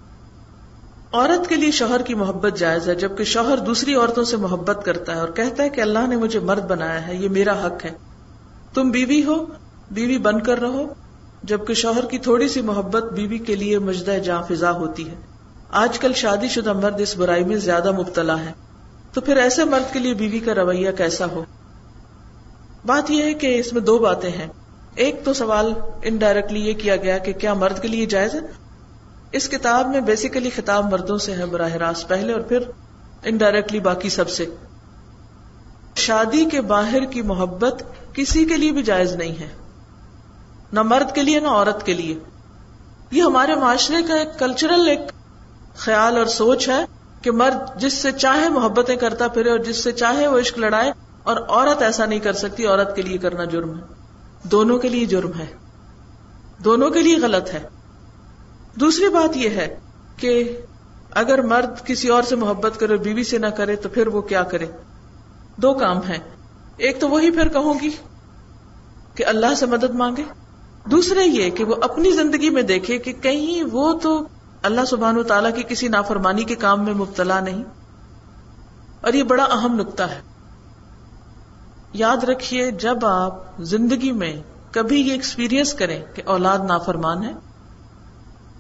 عورت 1.13 1.49
کے 1.49 1.55
لیے 1.55 1.71
شوہر 1.71 2.01
کی 2.01 2.13
محبت 2.13 2.57
جائز 2.57 2.89
ہے، 2.89 2.95
جبکہ 2.95 3.23
شوہر 3.23 3.57
دوسری 3.57 3.95
عورتوں 3.95 4.23
سے 4.23 4.37
محبت 4.37 4.85
کرتا 4.85 5.15
ہے 5.15 5.19
اور 5.19 5.29
کہتا 5.29 5.63
ہے 5.63 5.69
کہ 5.69 5.81
اللہ 5.81 6.07
نے 6.07 6.17
مجھے 6.17 6.39
مرد 6.39 6.63
بنایا 6.63 7.07
ہے، 7.07 7.15
یہ 7.15 7.29
میرا 7.29 7.65
حق 7.65 7.85
ہے۔ 7.85 7.91
تم 8.73 8.89
بیوی 8.89 9.25
ہو، 9.25 9.45
بیوی 9.91 10.17
بن 10.17 10.41
کر 10.41 10.59
رہو، 10.59 10.93
جبکہ 11.43 11.73
شوہر 11.73 12.05
کی 12.05 12.17
تھوڑی 12.17 12.47
سی 12.47 12.61
محبت 12.61 13.03
بیوی 13.03 13.37
کے 13.37 13.55
لیے 13.55 13.79
مجدہ 13.79 14.11
جاں 14.11 14.41
فضا 14.49 14.71
ہوتی 14.71 15.09
ہے۔ 15.09 15.15
آج 15.69 15.99
کل 15.99 16.13
شادی 16.13 16.47
شدہ 16.47 16.73
مرد 16.73 17.01
اس 17.01 17.17
برائی 17.17 17.43
میں 17.43 17.57
زیادہ 17.57 17.91
مبتلا 17.91 18.39
ہے۔ 18.39 18.51
تو 19.13 19.21
پھر 19.21 19.37
ایسے 19.37 19.65
مرد 19.65 19.93
کے 19.93 19.99
لیے 19.99 20.13
بیوی 20.13 20.39
کا 20.39 20.55
رویہ 20.55 20.91
کیسا 20.91 21.25
ہو؟ 21.25 21.45
بات 22.85 23.11
یہ 23.11 23.23
ہے 23.23 23.33
کہ 23.33 23.59
اس 23.59 23.73
میں 23.73 23.81
دو 23.81 23.99
باتیں 23.99 24.31
ہیں۔ 24.31 24.47
ایک 24.95 25.21
تو 25.23 25.33
سوال 25.33 25.73
انڈائریکٹلی 26.03 26.59
یہ 26.59 26.73
کیا 26.73 26.95
گیا 26.95 27.17
کہ 27.17 27.33
کیا 27.33 27.53
مرد 27.53 27.81
کے 27.81 27.87
لیے 27.87 28.05
جائز 28.05 28.35
ہے؟ 28.35 28.39
اس 29.31 29.49
کتاب 29.49 29.89
میں 29.89 30.01
بیسیکلی 30.01 30.49
خطاب 30.49 30.91
مردوں 30.91 31.17
سے 31.17 31.35
ہے 31.35 31.45
براہ 31.45 31.73
راست 31.73 32.07
پہلے 32.07 32.33
اور 32.33 32.41
پھر 32.41 32.59
انڈائریکٹلی 33.23 33.79
باقی 33.79 34.09
سب 34.09 34.29
سے۔ 34.29 34.45
شادی 35.95 36.45
کے 36.45 36.61
باہر 36.61 37.05
کی 37.05 37.21
محبت 37.21 37.83
کسی 38.13 38.45
کے 38.45 38.57
لیے 38.57 38.71
بھی 38.71 38.83
جائز 38.83 39.15
نہیں 39.15 39.39
ہے۔ 39.39 39.49
نہ 40.73 40.81
مرد 40.81 41.15
کے 41.15 41.23
لیے، 41.23 41.39
نہ 41.39 41.47
عورت 41.47 41.85
کے 41.85 41.93
لیے۔ 41.93 42.19
یہ 43.11 43.21
ہمارے 43.21 43.55
معاشرے 43.55 44.03
کا 44.07 44.15
ایک 44.15 44.39
کلچرل 44.39 44.87
ایک 44.87 44.99
خیال 45.75 46.17
اور 46.17 46.25
سوچ 46.25 46.69
ہے۔ 46.69 47.00
کہ 47.21 47.31
مرد 47.31 47.81
جس 47.81 47.93
سے 47.93 48.11
چاہے 48.11 48.49
محبتیں 48.49 48.95
کرتا 48.95 49.27
پھرے 49.27 49.49
اور 49.49 49.59
جس 49.59 49.83
سے 49.83 49.91
چاہے 49.91 50.27
وہ 50.27 50.39
عشق 50.39 50.57
لڑائے 50.57 50.91
اور 51.23 51.37
عورت 51.37 51.81
ایسا 51.81 52.05
نہیں 52.05 52.19
کر 52.19 52.33
سکتی، 52.33 52.65
عورت 52.65 52.95
کے 52.95 53.01
لیے 53.01 53.17
کرنا 53.17 53.45
جرم 53.45 53.77
ہے۔ 53.77 53.83
دونوں 54.43 54.77
کے 54.77 54.89
لیے 54.89 55.05
جرم 55.05 55.31
ہے۔ 55.39 55.45
دونوں 56.63 56.89
کے 56.89 57.01
لیے 57.01 57.17
غلط 57.17 57.53
ہے۔ 57.53 57.63
دوسری 58.75 59.09
بات 59.09 59.37
یہ 59.37 59.49
ہے 59.49 59.79
کہ 60.17 60.57
اگر 61.11 61.41
مرد 61.41 61.85
کسی 61.85 62.07
اور 62.07 62.23
سے 62.23 62.35
محبت 62.35 62.79
کرے 62.79 62.97
بیوی 62.97 63.23
سے 63.23 63.37
نہ 63.37 63.47
کرے 63.47 63.75
تو 63.75 63.89
پھر 63.89 64.07
وہ 64.07 64.21
کیا 64.21 64.43
کرے؟ 64.43 64.65
دو 65.57 65.73
کام 65.73 65.97
ہیں۔ 65.97 66.19
ایک 66.77 66.99
تو 66.99 67.09
وہی 67.09 67.31
پھر 67.31 67.47
کہوں 67.47 67.73
گی 67.81 67.89
کہ 69.15 69.25
اللہ 69.25 69.55
سے 69.57 69.65
مدد 69.65 69.89
مانگے۔ 69.93 70.23
دوسرے 70.85 71.23
یہ 71.23 71.49
کہ 71.49 71.63
وہ 71.63 71.75
اپنی 71.81 72.11
زندگی 72.11 72.49
میں 72.49 72.61
دیکھے 72.61 72.97
کہ 72.97 73.13
کہیں 73.13 73.63
وہ 73.71 73.93
تو 73.93 74.27
اللہ 74.61 74.85
سبحان 74.85 75.17
و 75.17 75.23
تعالیٰ 75.23 75.55
کی 75.55 75.63
کسی 75.67 75.87
نافرمانی 75.87 76.43
کے 76.43 76.55
کام 76.55 76.85
میں 76.85 76.93
مبتلا 76.93 77.39
نہیں۔ 77.39 77.63
اور 79.01 79.13
یہ 79.13 79.23
بڑا 79.23 79.43
اہم 79.43 79.75
نقطہ 79.75 80.03
ہے۔ 80.03 80.21
یاد 81.93 82.23
رکھیے، 82.23 82.71
جب 82.71 83.05
آپ 83.05 83.33
زندگی 83.59 84.11
میں 84.11 84.41
کبھی 84.71 85.07
یہ 85.07 85.11
ایکسپیرئنس 85.11 85.73
کریں 85.73 86.05
کہ 86.15 86.21
اولاد 86.25 86.59
نافرمان 86.59 87.23
ہے، 87.23 87.33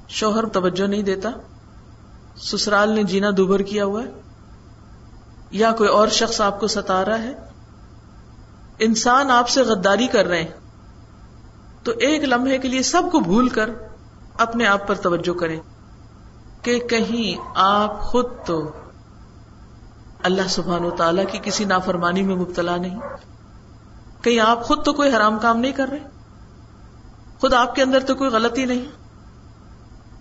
شوہر 0.07 0.45
توجہ 0.45 0.87
نہیں 0.87 1.01
دیتا، 1.01 1.29
سسرال 2.35 2.89
نے 2.89 3.03
جینا 3.03 3.27
دوبر 3.37 3.61
کیا 3.61 3.85
ہوا 3.85 4.03
ہے، 4.03 4.11
یا 5.51 5.71
کوئی 5.71 5.89
اور 5.89 6.07
شخص 6.07 6.41
آپ 6.41 6.59
کو 6.59 6.67
ستا 6.67 7.05
رہا 7.05 7.19
ہے، 7.19 7.33
انسان 8.79 9.31
آپ 9.31 9.49
سے 9.49 9.61
غداری 9.61 10.07
کر 10.07 10.25
رہے 10.25 10.43
ہیں، 10.43 10.59
تو 11.83 11.91
ایک 11.91 12.23
لمحے 12.23 12.57
کے 12.57 12.67
لیے 12.67 12.81
سب 12.81 13.01
کو 13.11 13.19
بھول 13.19 13.49
کر 13.49 13.69
اپنے 14.37 14.67
آپ 14.67 14.87
پر 14.87 14.95
توجہ 14.95 15.39
کریں۔ 15.39 15.59
کہ 16.61 16.79
کہیں 16.79 17.51
آپ 17.55 18.01
خود 18.01 18.25
تو 18.45 18.71
اللہ 20.23 20.47
سبحان 20.49 20.85
و 20.85 20.89
تعالی 20.89 21.25
کی 21.31 21.39
کسی 21.43 21.65
نافرمانی 21.65 22.21
میں 22.21 22.35
مبتلا 22.35 22.77
نہیں۔ 22.77 22.99
کہیں 24.21 24.39
آپ 24.39 24.63
خود 24.63 24.85
تو 24.85 24.93
کوئی 24.93 25.15
حرام 25.15 25.39
کام 25.39 25.59
نہیں 25.59 25.71
کر 25.71 25.87
رہے۔ 25.87 25.99
خود 27.39 27.53
آپ 27.53 27.75
کے 27.75 27.81
اندر 27.81 27.99
تو 27.99 28.15
کوئی 28.15 28.29
غلطی 28.29 28.65
نہیں۔ 28.65 28.85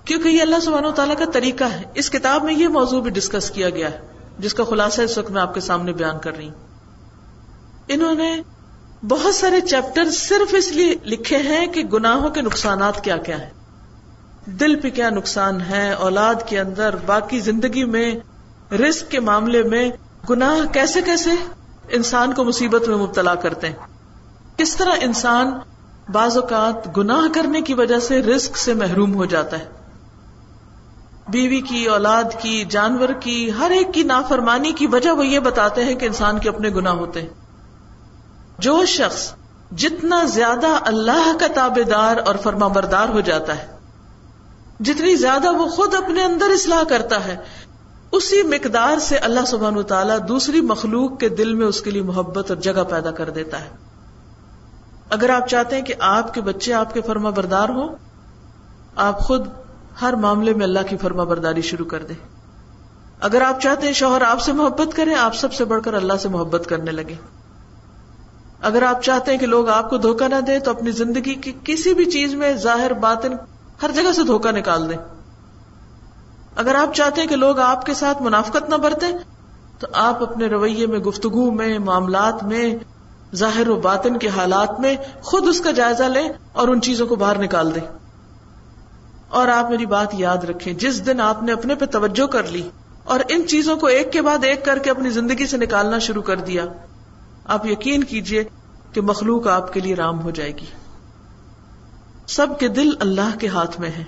کیونکہ 0.04 0.28
یہ 0.28 0.42
اللہ 0.42 0.60
سبحانہ 0.62 0.86
و 0.86 0.90
تعالیٰ 0.90 1.16
کا 1.16 1.24
طریقہ 1.32 1.64
ہے۔ 1.64 1.82
اس 1.94 2.10
کتاب 2.10 2.44
میں 2.44 2.54
یہ 2.54 2.68
موضوع 2.68 3.00
بھی 3.00 3.10
ڈسکس 3.10 3.50
کیا 3.50 3.70
گیا 3.70 3.90
ہے، 3.90 4.00
جس 4.38 4.54
کا 4.54 4.64
خلاصہ 4.64 5.02
اس 5.02 5.18
وقت 5.18 5.30
میں 5.30 5.42
آپ 5.42 5.54
کے 5.54 5.60
سامنے 5.60 5.92
بیان 5.92 6.18
کر 6.18 6.36
رہی 6.36 6.48
ہوں۔ 6.48 6.66
انہوں 7.88 8.14
نے 8.14 8.42
بہت 9.08 9.34
سارے 9.34 9.60
چیپٹر 9.60 10.10
صرف 10.10 10.54
اس 10.58 10.72
لیے 10.72 10.94
لکھے 11.04 11.36
ہیں 11.36 11.66
کہ 11.66 11.84
گناہوں 11.84 12.30
کے 12.30 12.42
نقصانات 12.42 13.04
کیا 13.04 13.16
کیا 13.16 13.40
ہیں۔ 13.40 13.50
دل 14.46 14.80
پہ 14.80 14.90
کیا 14.90 15.10
نقصان 15.10 15.60
ہے، 15.60 15.92
اولاد 15.92 16.34
کے 16.46 16.60
اندر، 16.60 16.96
باقی 17.06 17.40
زندگی 17.40 17.84
میں 17.84 18.14
رسک 18.74 19.10
کے 19.10 19.20
معاملے 19.20 19.62
میں 19.62 19.90
گناہ 20.30 20.72
کیسے 20.72 21.02
کیسے 21.02 21.30
انسان 21.88 22.32
کو 22.32 22.44
مصیبت 22.44 22.88
میں 22.88 22.96
مبتلا 22.96 23.34
کرتے 23.34 23.68
ہیں؟ 23.68 23.74
کس 24.56 24.76
طرح 24.76 24.92
انسان 25.00 25.52
بعض 26.12 26.36
اوقات 26.36 26.96
گناہ 26.96 27.34
کرنے 27.34 27.60
کی 27.60 27.74
وجہ 27.74 27.98
سے 27.98 28.22
رسک 28.22 28.56
سے 28.56 28.74
محروم 28.74 29.14
ہو 29.14 29.24
جاتا 29.24 29.58
ہے؟ 29.58 29.64
بیوی 31.28 31.60
کی، 31.60 31.86
اولاد 31.86 32.24
کی، 32.38 32.64
جانور 32.68 33.08
کی، 33.20 33.50
ہر 33.58 33.70
ایک 33.70 33.94
کی 33.94 34.02
نافرمانی 34.02 34.72
کی 34.72 34.86
وجہ 34.86 35.10
وہ 35.10 35.26
یہ 35.26 35.38
بتاتے 35.38 35.84
ہیں 35.84 35.94
کہ 35.94 36.06
انسان 36.06 36.38
کے 36.38 36.48
اپنے 36.48 36.68
گناہ 36.68 36.92
ہوتے 36.92 37.22
ہیں۔ 37.22 37.28
جو 38.58 38.84
شخص 38.84 39.32
جتنا 39.76 40.24
زیادہ 40.24 40.66
اللہ 40.66 41.36
کا 41.40 41.46
تابے 41.54 41.82
دار 41.82 42.16
اور 42.26 42.34
فرما 42.34 42.66
بردار 42.66 43.08
ہو 43.08 43.20
جاتا 43.20 43.58
ہے 43.58 43.79
جتنی 44.80 45.14
زیادہ 45.14 45.52
وہ 45.52 45.66
خود 45.66 45.94
اپنے 45.94 46.22
اندر 46.24 46.50
اصلاح 46.50 46.82
کرتا 46.82 47.24
ہے، 47.24 47.36
اسی 48.12 48.42
مقدار 48.42 48.98
سے 48.98 49.16
اللہ 49.16 49.44
سبحان 49.46 49.76
و 49.76 49.82
تعالیٰ 49.82 50.18
دوسری 50.28 50.60
مخلوق 50.60 51.18
کے 51.20 51.28
دل 51.28 51.54
میں 51.54 51.66
اس 51.66 51.80
کے 51.82 51.90
لیے 51.90 52.02
محبت 52.02 52.50
اور 52.50 52.58
جگہ 52.58 52.84
پیدا 52.90 53.10
کر 53.10 53.30
دیتا 53.30 53.60
ہے۔ 53.60 53.68
اگر 55.10 55.30
آپ 55.30 55.48
چاہتے 55.48 55.76
ہیں 55.76 55.82
کہ 55.82 55.94
آپ 55.98 56.34
کے 56.34 56.40
بچے 56.40 56.72
آپ 56.74 56.94
کے 56.94 57.00
فرما 57.00 57.30
بردار 57.30 57.68
ہوں، 57.68 57.88
آپ 58.96 59.18
خود 59.18 59.46
ہر 60.02 60.12
معاملے 60.12 60.54
میں 60.54 60.66
اللہ 60.66 60.88
کی 60.88 60.96
فرما 60.96 61.24
برداری 61.24 61.62
شروع 61.62 61.86
کر 61.86 62.02
دیں۔ 62.02 62.14
اگر 63.20 63.42
آپ 63.42 63.60
چاہتے 63.60 63.86
ہیں 63.86 63.92
شوہر 63.92 64.22
آپ 64.22 64.40
سے 64.40 64.52
محبت 64.52 64.96
کریں، 64.96 65.14
آپ 65.14 65.36
سب 65.36 65.52
سے 65.52 65.64
بڑھ 65.64 65.82
کر 65.82 65.94
اللہ 65.94 66.16
سے 66.20 66.28
محبت 66.28 66.66
کرنے 66.68 66.92
لگے 66.92 67.14
اگر 68.62 68.82
آپ 68.82 69.02
چاہتے 69.02 69.30
ہیں 69.30 69.38
کہ 69.38 69.46
لوگ 69.46 69.68
آپ 69.68 69.90
کو 69.90 69.96
دھوکہ 69.96 70.28
نہ 70.28 70.40
دیں، 70.46 70.58
تو 70.58 70.70
اپنی 70.70 70.90
زندگی 70.90 71.34
کی 71.34 71.52
کسی 71.64 71.94
بھی 71.94 72.04
چیز 72.04 72.34
میں 72.34 72.52
ظاہر 72.56 72.92
باطن 72.92 73.32
ہر 73.82 73.90
جگہ 73.90 74.12
سے 74.12 74.22
دھوکہ 74.22 74.50
نکال 74.50 74.90
دیں۔ 74.90 74.96
اگر 76.56 76.74
آپ 76.74 76.94
چاہتے 76.94 77.20
ہیں 77.20 77.28
کہ 77.28 77.36
لوگ 77.36 77.58
آپ 77.58 77.86
کے 77.86 77.94
ساتھ 77.94 78.22
منافقت 78.22 78.70
نہ 78.70 78.74
برتے، 78.74 79.06
تو 79.78 79.86
آپ 79.92 80.22
اپنے 80.22 80.46
رویے 80.46 80.86
میں، 80.86 80.98
گفتگو 80.98 81.50
میں، 81.50 81.78
معاملات 81.78 82.44
میں، 82.44 82.74
ظاہر 83.34 83.68
و 83.68 83.76
باطن 83.76 84.18
کے 84.18 84.28
حالات 84.28 84.80
میں 84.80 84.96
خود 85.22 85.48
اس 85.48 85.60
کا 85.60 85.70
جائزہ 85.70 86.02
لیں 86.02 86.28
اور 86.52 86.68
ان 86.68 86.80
چیزوں 86.80 87.06
کو 87.06 87.16
باہر 87.16 87.38
نکال 87.38 87.74
دیں۔ 87.74 87.98
اور 89.28 89.48
آپ 89.48 89.70
میری 89.70 89.86
بات 89.86 90.08
یاد 90.12 90.36
رکھیں، 90.36 90.74
جس 90.74 91.06
دن 91.06 91.20
آپ 91.20 91.42
نے 91.42 91.52
اپنے 91.52 91.74
پہ 91.74 91.84
توجہ 91.86 92.26
کر 92.26 92.44
لی 92.44 92.70
اور 93.04 93.20
ان 93.28 93.46
چیزوں 93.46 93.76
کو 93.76 93.86
ایک 93.86 94.12
کے 94.12 94.22
بعد 94.22 94.44
ایک 94.44 94.64
کر 94.64 94.78
کے 94.78 94.90
اپنی 94.90 95.10
زندگی 95.10 95.46
سے 95.46 95.56
نکالنا 95.56 95.98
شروع 95.98 96.22
کر 96.22 96.36
دیا، 96.36 96.64
آپ 97.44 97.66
یقین 97.66 98.04
کیجیے 98.04 98.44
کہ 98.92 99.00
مخلوق 99.00 99.46
آپ 99.46 99.72
کے 99.72 99.80
لیے 99.80 99.94
رام 99.94 100.22
ہو 100.22 100.30
جائے 100.30 100.56
گی۔ 100.56 100.66
سب 102.30 102.46
کے 102.58 102.68
دل 102.68 102.88
اللہ 103.00 103.38
کے 103.38 103.48
ہاتھ 103.48 103.80
میں 103.80 103.90
ہے۔ 103.90 104.04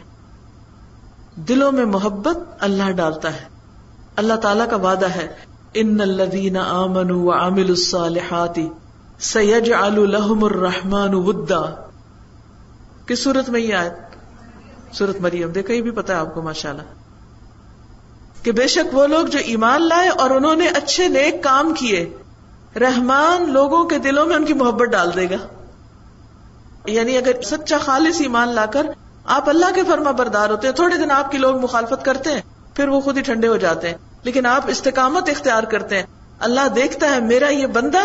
دلوں 1.36 1.72
میں 1.72 1.84
محبت 1.84 2.38
اللہ 2.60 2.90
ڈالتا 2.90 3.34
ہے۔ 3.34 3.44
اللہ 4.16 4.34
تعالی 4.34 4.62
کا 4.70 4.76
وعدہ 4.76 5.08
ہے 5.08 5.34
ان 5.74 6.00
الذین 6.00 6.56
آمنوا 6.56 7.36
وعملوا 7.36 7.68
الصالحات 7.68 8.58
سیجعل 9.18 10.10
لهم 10.10 10.44
الرحمن 10.44 11.14
ودا۔ 11.14 11.88
کس 13.06 13.22
صورت 13.22 13.48
میں 13.48 13.60
یہ 13.60 13.74
آیت؟ 13.74 13.94
سورت 14.94 15.20
مریم۔ 15.20 15.50
دیکھا، 15.50 15.74
یہ 15.74 15.82
بھی 15.82 15.90
پتا 15.90 16.14
ہے 16.14 16.18
آپ 16.18 16.34
کو 16.34 16.42
ماشاء 16.42 16.70
اللہ 16.70 16.82
کہ 18.42 18.52
بے 18.52 18.66
شک 18.66 18.94
وہ 18.94 19.06
لوگ 19.06 19.26
جو 19.26 19.38
ایمان 19.44 19.82
لائے 19.82 20.08
اور 20.08 20.30
انہوں 20.30 20.56
نے 20.56 20.66
اچھے 20.66 21.08
نیک 21.08 21.42
کام 21.42 21.74
کیے، 21.74 22.16
رحمان 22.80 23.52
لوگوں 23.52 23.84
کے 23.84 23.98
دلوں 23.98 24.26
میں 24.26 24.36
ان 24.36 24.44
کی 24.44 24.54
محبت 24.54 24.88
ڈال 24.88 25.10
دے 25.16 25.30
گا۔ 25.30 25.62
یعنی 26.86 27.16
اگر 27.16 27.42
سچا 27.42 27.78
خالص 27.78 28.20
ایمان 28.20 28.48
لا 28.48 28.66
کر 28.66 28.86
آپ 29.24 29.48
اللہ 29.48 29.66
کے 29.74 29.82
فرما 29.88 30.10
بردار 30.10 30.50
ہوتے 30.50 30.66
ہیں، 30.66 30.74
تھوڑے 30.74 30.96
دن 30.96 31.10
آپ 31.10 31.30
کی 31.30 31.38
لوگ 31.38 31.60
مخالفت 31.60 32.04
کرتے 32.04 32.32
ہیں، 32.32 32.40
پھر 32.74 32.88
وہ 32.88 33.00
خود 33.00 33.16
ہی 33.16 33.22
ٹھنڈے 33.22 33.48
ہو 33.48 33.56
جاتے 33.56 33.88
ہیں۔ 33.88 33.96
لیکن 34.22 34.46
آپ 34.46 34.64
استقامت 34.66 35.28
اختیار 35.28 35.62
کرتے 35.62 35.96
ہیں۔ 35.96 36.06
اللہ 36.40 36.68
دیکھتا 36.68 37.14
ہے، 37.14 37.20
میرا 37.20 37.48
یہ 37.48 37.66
بندہ 37.66 37.98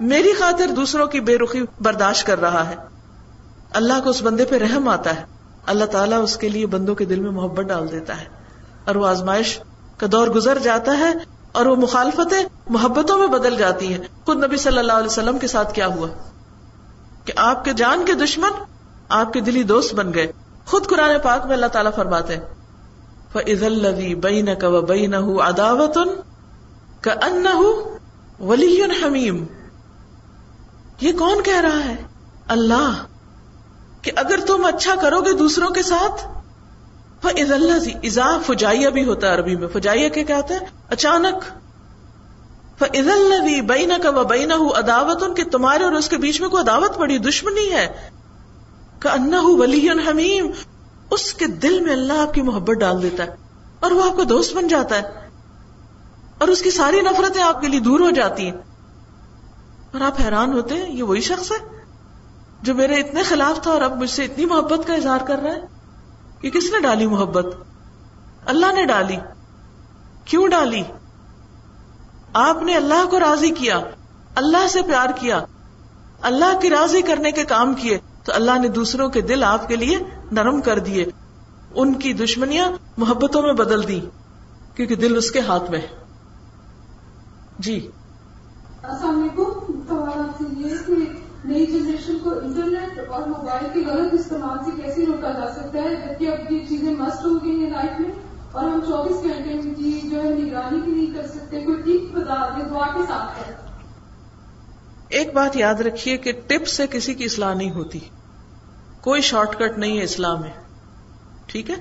میری 0.00 0.32
خاطر 0.32 0.66
دوسروں 0.66 1.06
کی 1.06 1.20
بے 1.20 1.38
رخی 1.38 1.62
برداشت 1.80 2.26
کر 2.26 2.40
رہا 2.40 2.68
ہے۔ 2.68 2.76
اللہ 3.70 3.92
کو 4.04 4.10
اس 4.10 4.22
بندے 4.22 4.44
پہ 4.44 4.58
رحم 4.58 4.88
آتا 4.88 5.16
ہے۔ 5.16 5.24
اللہ 5.66 5.84
تعالیٰ 5.84 6.22
اس 6.22 6.36
کے 6.36 6.48
لیے 6.48 6.66
بندوں 6.66 6.94
کے 6.94 7.04
دل 7.04 7.20
میں 7.20 7.30
محبت 7.30 7.64
ڈال 7.64 7.92
دیتا 7.92 8.20
ہے۔ 8.20 8.24
اور 8.84 8.94
وہ 8.94 9.06
آزمائش 9.06 9.60
کا 9.96 10.06
دور 10.12 10.28
گزر 10.28 10.58
جاتا 10.58 10.98
ہے 10.98 11.12
اور 11.52 11.66
وہ 11.66 11.76
مخالفتیں، 11.76 12.44
محبتوں 12.68 13.18
میں 13.18 13.26
بدل 13.26 13.56
جاتی 13.56 13.92
ہیں۔ 13.92 14.00
خود 14.26 14.44
نبی 14.44 14.56
صلی 14.56 14.78
اللہ 14.78 14.92
علیہ 14.92 15.06
وسلم 15.06 15.38
کے 15.38 15.46
ساتھ 15.46 15.74
کیا 15.74 15.86
ہوا؟ 15.86 16.08
کہ 17.24 17.32
آپ 17.36 17.64
کے 17.64 17.72
جان 17.72 18.04
کے 18.06 18.14
دشمن 18.14 18.50
آپ 19.08 19.32
کے 19.32 19.40
دلی 19.40 19.62
دوست 19.62 19.94
بن 19.94 20.14
گئے۔ 20.14 20.32
خود 20.66 20.86
قرآن 20.86 21.10
پاک 21.22 21.46
میں 21.46 21.54
اللہ 21.54 21.66
تعالیٰ 21.66 21.92
فرماتے 21.94 22.36
فض 23.32 23.62
الوی 23.62 24.14
بین 24.14 24.48
کا 24.60 24.68
بین 24.68 25.14
اداوت 25.14 25.98
ولی 28.40 28.82
حمیم 28.82 29.44
یہ 31.00 31.12
کون 31.18 31.42
کہہ 31.42 31.60
رہا 31.60 31.84
ہے؟ 31.84 31.96
اللہ۔ 32.48 33.04
کہ 34.02 34.12
اگر 34.16 34.40
تم 34.46 34.64
اچھا 34.64 34.94
کرو 34.94 35.20
گے 35.20 35.32
دوسروں 35.32 35.68
کے 35.68 35.82
ساتھ 35.82 36.26
اللہ 37.26 37.96
ازا 38.02 38.38
فجائیا 38.46 38.88
بھی 38.88 39.04
ہوتا 39.04 39.28
ہے 39.28 39.34
عربی 39.34 39.56
میں۔ 39.56 39.68
فجائیا 39.68 40.08
کے 40.08 40.24
کیا 40.24 40.36
ہوتا 40.36 40.54
ہے 40.54 40.60
اچانک۔ 40.88 41.44
فض 42.84 43.08
اللہ 43.08 43.60
بینا 43.60 43.94
کا 44.02 44.10
وہ 44.10 44.24
بینا 44.24 44.56
ہوں 44.56 44.70
اداوت 44.70 45.22
ان 45.22 45.34
کے 45.34 45.44
تمہارے 45.44 45.84
اور 45.84 45.92
اس 45.92 46.08
کے 46.08 46.16
بیچ 46.16 46.40
میں 46.40 46.48
کوئی 46.48 46.62
عداوت 46.62 46.96
پڑی 46.96 47.18
دشمنی 47.18 47.72
ہے۔ 47.72 48.10
کہ 49.00 49.08
انا 49.08 49.40
ولی 49.42 49.88
حمیم 49.90 50.50
اس 51.10 51.34
کے 51.34 51.46
دل 51.46 51.80
میں 51.80 51.92
اللہ 51.92 52.12
آپ 52.12 52.34
کی 52.34 52.42
محبت 52.42 52.76
ڈال 52.76 53.02
دیتا 53.02 53.24
ہے 53.24 53.34
اور 53.80 53.90
وہ 53.90 54.04
آپ 54.04 54.16
کا 54.16 54.22
دوست 54.28 54.56
بن 54.56 54.68
جاتا 54.68 54.96
ہے۔ 54.96 55.28
اور 56.38 56.48
اس 56.48 56.62
کی 56.62 56.70
ساری 56.70 57.00
نفرتیں 57.00 57.42
آپ 57.42 57.60
کے 57.60 57.68
لیے 57.68 57.80
دور 57.80 58.00
ہو 58.00 58.10
جاتی 58.10 58.44
ہیں۔ 58.44 58.58
اور 59.92 60.00
آپ 60.00 60.20
حیران 60.20 60.52
ہوتے 60.52 60.74
ہیں، 60.74 60.92
یہ 60.92 61.02
وہی 61.02 61.20
شخص 61.20 61.52
ہے 61.52 61.66
جو 62.62 62.74
میرے 62.74 62.94
اتنے 62.94 63.22
خلاف 63.22 63.62
تھا 63.62 63.70
اور 63.70 63.82
اب 63.82 63.96
مجھ 63.96 64.10
سے 64.10 64.24
اتنی 64.24 64.46
محبت 64.46 64.86
کا 64.86 64.94
اظہار 64.94 65.20
کر 65.26 65.38
رہا 65.38 65.50
ہے۔ 65.50 65.60
یہ 66.42 66.50
کس 66.50 66.72
نے 66.72 66.80
ڈالی 66.80 67.06
محبت؟ 67.06 67.46
اللہ 68.46 68.72
نے 68.72 68.86
ڈالی۔ 68.86 69.16
کیوں 70.24 70.48
ڈالی؟ 70.48 70.82
آپ 72.32 72.62
نے 72.62 72.74
اللہ 72.74 73.06
کو 73.10 73.20
راضی 73.20 73.50
کیا، 73.50 73.80
اللہ 74.34 74.66
سے 74.68 74.82
پیار 74.82 75.08
کیا، 75.20 75.44
اللہ 76.22 76.60
کی 76.60 76.70
راضی 76.70 77.02
کرنے 77.02 77.30
کے 77.32 77.44
کام 77.44 77.74
کیے، 77.74 77.98
تو 78.24 78.32
اللہ 78.34 78.58
نے 78.58 78.68
دوسروں 78.68 79.08
کے 79.08 79.20
دل 79.20 79.44
آپ 79.44 79.68
کے 79.68 79.76
لیے 79.76 79.98
نرم 80.32 80.60
کر 80.60 80.78
دیے، 80.78 81.06
ان 81.74 81.94
کی 81.94 82.12
دشمنیاں 82.12 82.70
محبتوں 82.96 83.42
میں 83.42 83.52
بدل 83.52 83.88
دی 83.88 84.00
کیونکہ 84.74 84.96
دل 84.96 85.16
اس 85.16 85.30
کے 85.30 85.40
ہاتھ 85.40 85.70
میں 85.70 85.80
جی۔ 87.58 87.88
السلام 88.82 89.20
علیکم۔ 89.20 89.72
سوال 89.88 90.18
آپ 90.18 90.38
سے 90.38 90.44
یہ 90.56 90.74
کہ 90.86 90.92
نئی 91.44 91.66
جنریشن 91.66 92.18
کو 92.18 92.30
انٹرنیٹ 92.30 93.08
اور 93.08 93.22
موبائل 93.22 93.66
کے 93.74 93.90
غلط 93.90 94.14
استعمال 94.14 94.58
سے 94.64 94.82
کیسے 94.82 95.06
روکا 95.06 95.32
جا 95.32 95.52
سکتا 95.52 95.78
ہے، 95.78 95.94
جبکہ 95.96 96.28
اب 96.28 96.52
یہ 96.52 96.58
چیزیں 96.68 96.94
مسٹ 96.94 97.24
ہو 97.24 97.34
گئی 97.44 97.64
ہیں 97.64 97.70
لائف 97.70 98.00
میں؟ 98.00 98.10
اور 98.52 98.64
ہم 98.64 98.80
چوبیس 98.80 99.22
گھنٹے 99.22 99.74
کی 99.74 100.08
جو 100.10 100.22
ہے 100.22 100.30
نگرانی 100.30 100.80
بھی 100.80 100.92
نہیں 100.92 101.14
کر 101.14 101.26
سکتے، 101.26 101.60
کوئی 101.60 101.82
ٹھیک 101.82 102.12
بتا 102.12 102.48
دیں 102.48 102.64
دعا 102.70 102.86
کے 102.86 103.02
ساتھ 103.08 103.48
ہے 103.48 103.54
ایک 105.08 105.34
بات 105.34 105.56
یاد 105.56 105.74
رکھیے 105.74 106.16
کہ 106.16 106.32
ٹپ 106.46 106.66
سے 106.66 106.86
کسی 106.86 107.14
کی 107.14 107.24
اصلاح 107.24 107.54
نہیں 107.54 107.70
ہوتی۔ 107.70 107.98
کوئی 109.00 109.20
شارٹ 109.20 109.58
کٹ 109.58 109.78
نہیں 109.78 109.98
ہے 109.98 110.04
اسلام 110.04 110.40
میں۔ 110.40 110.50
ٹھیک 111.46 111.70
ہے؟ 111.70 111.74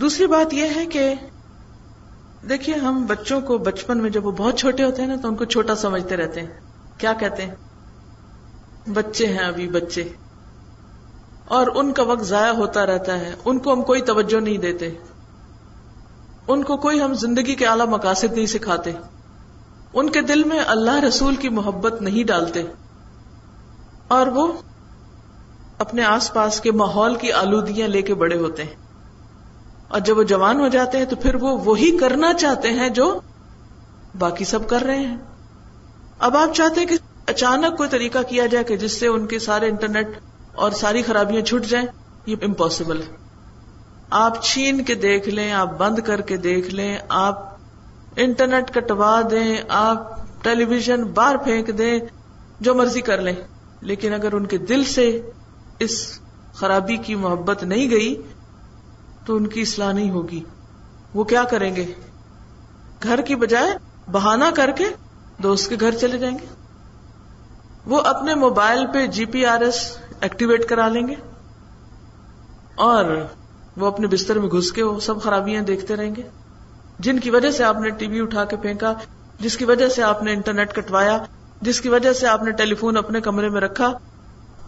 دوسری 0.00 0.26
بات 0.26 0.54
یہ 0.54 0.68
ہے 0.76 0.86
کہ 0.86 1.14
دیکھیے، 2.48 2.76
ہم 2.76 3.06
بچوں 3.06 3.40
کو 3.40 3.58
بچپن 3.58 3.98
میں 3.98 4.10
جب 4.10 4.26
وہ 4.26 4.32
بہت 4.32 4.58
چھوٹے 4.58 4.84
ہوتے 4.84 5.02
ہیں 5.02 5.08
نا 5.08 5.16
تو 5.22 5.28
ان 5.28 5.36
کو 5.36 5.44
چھوٹا 5.44 5.74
سمجھتے 5.74 6.16
رہتے 6.16 6.40
ہیں۔ 6.40 6.60
کیا 6.98 7.12
کہتے 7.12 7.46
ہیں؟ 7.46 7.54
بچے 8.90 9.26
ہیں 9.26 9.44
ابھی 9.44 9.68
بچے۔ 9.68 10.08
اور 11.44 11.66
ان 11.74 11.92
کا 11.92 12.02
وقت 12.02 12.22
ضائع 12.22 12.52
ہوتا 12.52 12.86
رہتا 12.86 13.18
ہے۔ 13.18 13.34
ان 13.44 13.58
کو 13.58 13.72
ہم 13.72 13.82
کوئی 13.82 14.00
توجہ 14.00 14.40
نہیں 14.40 14.58
دیتے۔ 14.58 14.94
ان 16.48 16.64
کو 16.64 16.76
کوئی 16.76 17.00
ہم 17.00 17.14
زندگی 17.14 17.54
کے 17.54 17.66
اعلی 17.66 17.84
مقاصد 17.88 18.32
نہیں 18.32 18.46
سکھاتے۔ 18.46 18.92
ان 19.94 20.10
کے 20.10 20.20
دل 20.20 20.44
میں 20.44 20.60
اللہ 20.66 20.94
رسول 20.94 21.36
کی 21.36 21.48
محبت 21.48 22.02
نہیں 22.02 22.24
ڈالتے۔ 22.24 22.62
اور 24.08 24.26
وہ 24.26 24.52
اپنے 25.78 26.04
آس 26.04 26.32
پاس 26.32 26.60
کے 26.60 26.72
ماحول 26.72 27.14
کی 27.14 27.32
آلودیاں 27.32 27.88
لے 27.88 28.02
کے 28.02 28.14
بڑے 28.14 28.36
ہوتے 28.36 28.64
ہیں۔ 28.64 28.74
اور 29.88 30.00
جب 30.00 30.18
وہ 30.18 30.22
جوان 30.22 30.60
ہو 30.60 30.68
جاتے 30.68 30.98
ہیں 30.98 31.04
تو 31.04 31.16
پھر 31.16 31.34
وہ 31.34 31.60
وہی 31.64 31.98
کرنا 31.98 32.34
چاہتے 32.34 32.68
ہیں 32.68 32.88
جو 32.88 33.20
باقی 34.18 34.44
سب 34.44 34.68
کر 34.68 34.82
رہے 34.82 34.98
ہیں۔ 34.98 35.16
اب 36.18 36.36
آپ 36.36 36.54
چاہتے 36.54 36.80
ہیں 36.80 36.86
کہ 36.86 36.96
اچانک 37.26 37.76
کوئی 37.76 37.88
طریقہ 37.88 38.18
کیا 38.28 38.46
جائے 38.46 38.64
کہ 38.64 38.76
جس 38.76 39.00
سے 39.00 39.06
ان 39.06 39.26
کے 39.26 39.38
سارے 39.38 39.68
انٹرنیٹ 39.68 40.08
اور 40.54 40.70
ساری 40.70 41.02
خرابیاں 41.02 41.42
چھٹ 41.42 41.66
جائیں، 41.66 41.86
یہ 42.26 42.36
امپاسبل 42.42 43.02
ہے۔ 43.02 43.21
آپ 44.12 44.42
چھین 44.42 44.84
کے 44.84 44.94
دیکھ 44.94 45.28
لیں، 45.28 45.52
آپ 45.52 45.78
بند 45.78 45.98
کر 45.98 46.20
کے 46.20 46.36
دیکھ 46.36 46.74
لیں، 46.74 46.98
آپ 47.08 47.56
انٹرنیٹ 48.16 48.74
کٹوا 48.74 49.20
دیں، 49.30 49.56
آپ 49.68 50.16
ٹیلی 50.42 50.64
ویژن 50.64 51.04
باہر 51.04 51.36
پھینک 51.36 51.78
دیں، 51.78 51.98
جو 52.60 52.74
مرضی 52.74 53.00
کر 53.00 53.20
لیں۔ 53.20 53.34
لیکن 53.80 54.14
اگر 54.14 54.32
ان 54.32 54.46
کے 54.46 54.58
دل 54.58 54.84
سے 54.84 55.30
اس 55.78 56.18
خرابی 56.52 56.96
کی 56.96 57.14
محبت 57.14 57.64
نہیں 57.64 57.90
گئی، 57.90 58.22
تو 59.24 59.36
ان 59.36 59.46
کی 59.46 59.62
اصلاح 59.62 59.92
نہیں 59.92 60.10
ہوگی۔ 60.10 60.44
وہ 61.14 61.24
کیا 61.24 61.44
کریں 61.44 61.76
گے؟ 61.76 61.86
گھر 63.02 63.20
کی 63.20 63.34
بجائے 63.34 63.70
بہانا 64.12 64.50
کر 64.54 64.70
کے 64.70 64.84
دوست 65.38 65.68
کے 65.68 65.76
گھر 65.80 65.90
چلے 65.90 66.18
جائیں 66.18 66.38
گے۔ 66.38 66.46
وہ 67.86 68.00
اپنے 68.00 68.34
موبائل 68.34 68.86
پہ 68.94 69.06
G 69.06 69.24
P 69.24 69.46
R 69.46 69.60
S 69.60 69.98
activate 70.20 70.68
کرا 70.68 70.88
لیں 70.88 71.08
گے۔ 71.08 71.14
اور 72.74 73.26
وہ 73.76 73.86
اپنے 73.86 74.06
بستر 74.06 74.38
میں 74.38 74.48
گھس 74.48 74.72
کے 74.72 74.82
وہ 74.82 75.00
سب 75.00 75.22
خرابیاں 75.22 75.62
دیکھتے 75.62 75.96
رہیں 75.96 76.14
گے۔ 76.14 76.22
جن 76.98 77.20
کی 77.20 77.30
وجہ 77.30 77.50
سے 77.50 77.64
آپ 77.64 77.76
نے 77.80 77.90
ٹی 77.90 78.06
وی 78.06 78.20
اٹھا 78.20 78.44
کے 78.44 78.56
پھینکا، 78.56 78.94
جس 79.40 79.56
کی 79.56 79.64
وجہ 79.64 79.88
سے 79.88 80.02
آپ 80.02 80.22
نے 80.22 80.32
انٹرنیٹ 80.32 80.74
کٹوایا، 80.74 81.18
جس 81.60 81.80
کی 81.80 81.88
وجہ 81.88 82.12
سے 82.12 82.26
آپ 82.26 82.42
نے 82.42 82.50
ٹیلی 82.50 82.74
فون 82.74 82.96
اپنے 82.96 83.20
کمرے 83.20 83.48
میں 83.48 83.60
رکھا، 83.60 83.92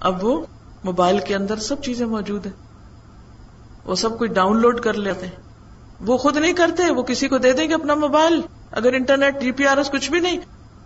اب 0.01 0.25
وہ 0.25 0.47
موبائل 0.85 1.19
کے 1.19 1.35
اندر 1.35 1.57
سب 1.57 1.83
چیزیں 1.83 2.07
موجود 2.07 2.47
ہیں۔ 2.47 2.53
وہ 3.85 3.95
سب 3.95 4.19
کچھ 4.19 4.33
ڈاؤن 4.33 4.61
لوڈ 4.61 4.81
کر 4.81 4.95
لیتے 4.95 5.27
ہیں۔ 5.27 5.37
وہ 6.01 6.17
خود 6.17 6.37
نہیں 6.37 6.53
کرتے، 6.53 6.93
وہ 6.93 7.03
کسی 7.03 7.29
کو 7.29 7.39
دے 7.39 7.53
دیں 7.53 7.69
گے 7.69 7.75
اپنا 7.75 7.95
موبائل۔ 7.95 8.41
اگر 8.71 8.93
internet 8.93 9.41
G 9.41 9.53
P 9.53 9.67
R 9.67 9.77
S 9.77 9.91
کچھ 9.91 10.11
بھی 10.11 10.21
نہیں، 10.21 10.39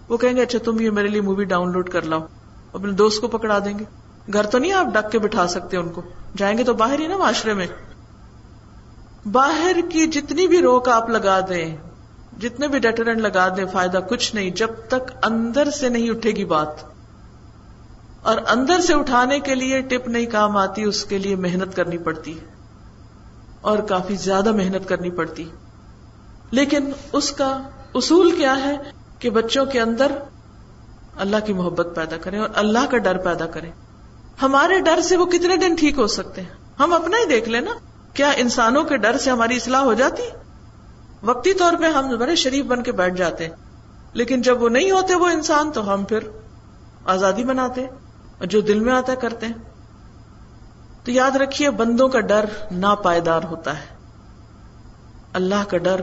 وہ 0.08 0.16
کہیں 0.16 0.36
گے 0.36 0.42
اچھا 0.42 0.58
تم 0.64 0.80
یہ 0.80 0.90
میرے 0.90 1.08
لیے 1.08 1.20
مووی 1.20 1.44
ڈاؤن 1.44 1.72
لوڈ 1.72 1.90
کر 1.90 2.02
لاؤ۔ 2.02 2.26
اپنے 2.72 2.92
دوست 2.92 3.20
کو 3.20 3.28
پکڑا 3.28 3.58
دیں 3.58 3.78
گے۔ 3.78 3.84
گھر 4.32 4.46
تو 4.46 4.58
نہیں 4.58 4.72
آپ 4.72 4.86
ڈک 4.86 5.12
کے 5.12 5.18
بٹھا 5.18 5.46
سکتے 5.46 5.76
ان 5.76 5.88
کو۔ 5.88 6.02
جائیں 6.36 6.58
گے 6.58 6.64
تو 6.64 6.74
باہر 6.74 7.00
ہی 7.00 7.06
نا 7.06 7.16
معاشرے 7.16 7.54
میں۔ 7.54 7.66
باہر 9.32 9.76
کی 9.90 10.06
جتنی 10.06 10.46
بھی 10.46 10.62
روک 10.62 10.88
آپ 10.88 11.10
لگا 11.10 11.40
دیں، 11.48 11.76
جتنے 12.40 12.68
بھی 12.68 12.78
ڈیٹرنٹ 12.78 13.18
لگا 13.18 13.48
دیں، 13.56 13.64
فائدہ 13.72 13.98
کچھ 14.10 14.34
نہیں، 14.34 14.50
جب 14.50 14.68
تک 14.88 15.12
اندر 15.22 15.70
سے 15.70 15.88
نہیں 15.88 16.10
اٹھے 16.10 16.30
گی 16.30 16.44
بات۔ 16.44 16.68
اور 18.22 18.38
اندر 18.48 18.80
سے 18.80 18.94
اٹھانے 18.94 19.40
کے 19.40 19.54
لیے 19.54 19.80
ٹپ 19.80 20.08
نہیں 20.08 20.26
کام 20.26 20.56
آتی، 20.56 20.82
اس 20.82 21.04
کے 21.04 21.18
لیے 21.18 21.36
محنت 21.36 21.76
کرنی 21.76 21.98
پڑتی۔ 21.98 22.38
اور 23.60 23.78
کافی 23.78 24.16
زیادہ 24.16 24.52
محنت 24.52 24.88
کرنی 24.88 25.10
پڑتی۔ 25.10 25.48
لیکن 26.50 26.90
اس 27.12 27.32
کا 27.32 27.62
اصول 27.94 28.30
کیا 28.30 28.56
ہے 28.64 28.76
کہ 29.18 29.30
بچوں 29.30 29.66
کے 29.66 29.80
اندر 29.80 30.12
اللہ 31.16 31.36
کی 31.46 31.52
محبت 31.52 31.88
پیدا 31.94 32.16
کریں 32.16 32.38
اور 32.38 32.48
اللہ 32.54 32.86
کا 32.90 32.98
ڈر 32.98 33.16
پیدا 33.16 33.46
کریں۔ 33.46 33.72
ہمارے 34.42 34.80
ڈر 34.80 35.00
سے 35.00 35.16
وہ 35.16 35.26
کتنے 35.26 35.56
دن 35.56 35.74
ٹھیک 35.74 35.98
ہو 35.98 36.06
سکتے 36.06 36.40
ہیں؟ 36.40 36.80
ہم 36.80 36.92
اپنا 36.92 37.16
ہی 37.16 37.26
دیکھ 37.26 37.48
لیں 37.48 37.60
نا۔ 37.60 37.70
کیا 38.14 38.30
انسانوں 38.36 38.84
کے 38.84 38.96
ڈر 38.96 39.16
سے 39.18 39.30
ہماری 39.30 39.56
اصلاح 39.56 39.80
ہو 39.80 39.94
جاتی؟ 39.94 40.22
وقتی 41.22 41.54
طور 41.54 41.72
پہ 41.80 41.84
ہم 41.84 42.18
بڑے 42.18 42.36
شریف 42.36 42.64
بن 42.64 42.82
کے 42.82 42.92
بیٹھ 42.92 43.14
جاتے 43.14 43.44
ہیں۔ 43.44 43.56
لیکن 44.12 44.42
جب 44.42 44.62
وہ 44.62 44.68
نہیں 44.68 44.90
ہوتے 44.90 45.14
وہ 45.14 45.26
انسان، 45.26 45.72
تو 45.72 45.94
ہم 45.94 46.04
پھر 46.04 46.18
آزادی 47.04 47.44
بناتے 47.44 47.84
اور 48.38 48.46
جو 48.46 48.60
دل 48.60 48.80
میں 48.80 48.92
آتا 48.92 49.12
ہے 49.12 49.16
کرتے 49.16 49.46
ہیں۔ 49.46 49.52
تو 51.04 51.10
یاد 51.10 51.36
رکھیے، 51.36 51.70
بندوں 51.70 52.08
کا 52.08 52.20
ڈر 52.20 52.44
نا 52.70 52.94
پائیدار 52.94 53.40
ہوتا 53.44 53.78
ہے۔ 53.78 53.86
اللہ 55.32 55.64
کا 55.68 55.76
ڈر 55.76 56.00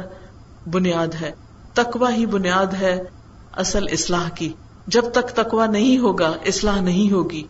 بنیاد 0.72 1.08
ہے۔ 1.22 1.32
تکوا 1.74 2.14
ہی 2.14 2.26
بنیاد 2.26 2.74
ہے 2.74 3.04
اصل 3.52 3.86
اصلاح 3.92 4.30
کی۔ 4.30 4.54
جب 4.88 5.12
تک 5.12 5.28
تکوا 5.36 5.66
نہیں 5.66 5.98
ہوگا، 5.98 6.34
اصلاح 6.46 6.82
نہیں 6.82 7.14
ہوگی۔ 7.14 7.48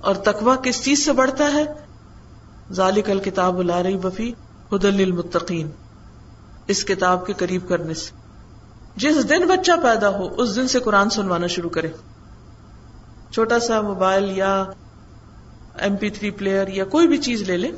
اور 0.00 0.14
تکوا 0.14 0.56
کس 0.56 0.84
چیز 0.84 1.04
سے 1.04 1.12
بڑھتا 1.12 1.44
ہے؟ 1.44 1.64
ظالی 2.72 3.02
کل 3.02 3.18
کتاب 3.18 3.62
لا 3.62 3.82
رہی 3.82 3.96
بفی 3.96 4.32
حدل 4.72 5.02
المتقین 5.02 5.70
اس 6.66 6.84
کتاب 6.84 7.26
کے 7.26 7.32
قریب 7.32 7.68
کرنے 7.68 7.94
سے۔ 7.94 8.10
جس 8.96 9.30
دن 9.30 9.46
بچہ 9.46 9.72
پیدا 9.82 10.08
ہو، 10.08 10.34
اس 10.36 10.56
دن 10.56 10.68
سے 10.68 10.80
قرآن 10.80 11.10
سنوانا 11.10 11.46
شروع 11.46 11.70
کرے۔ 11.70 11.88
چھوٹا 13.32 13.58
سا 13.58 13.80
موبائل 13.80 14.38
یا 14.38 14.64
ایم 15.78 15.96
پی 15.96 16.10
تھری 16.10 16.30
پلیئر 16.30 16.68
یا 16.68 16.84
کوئی 16.84 17.08
بھی 17.08 17.18
چیز 17.18 17.42
لے 17.42 17.56
لیں 17.56 17.72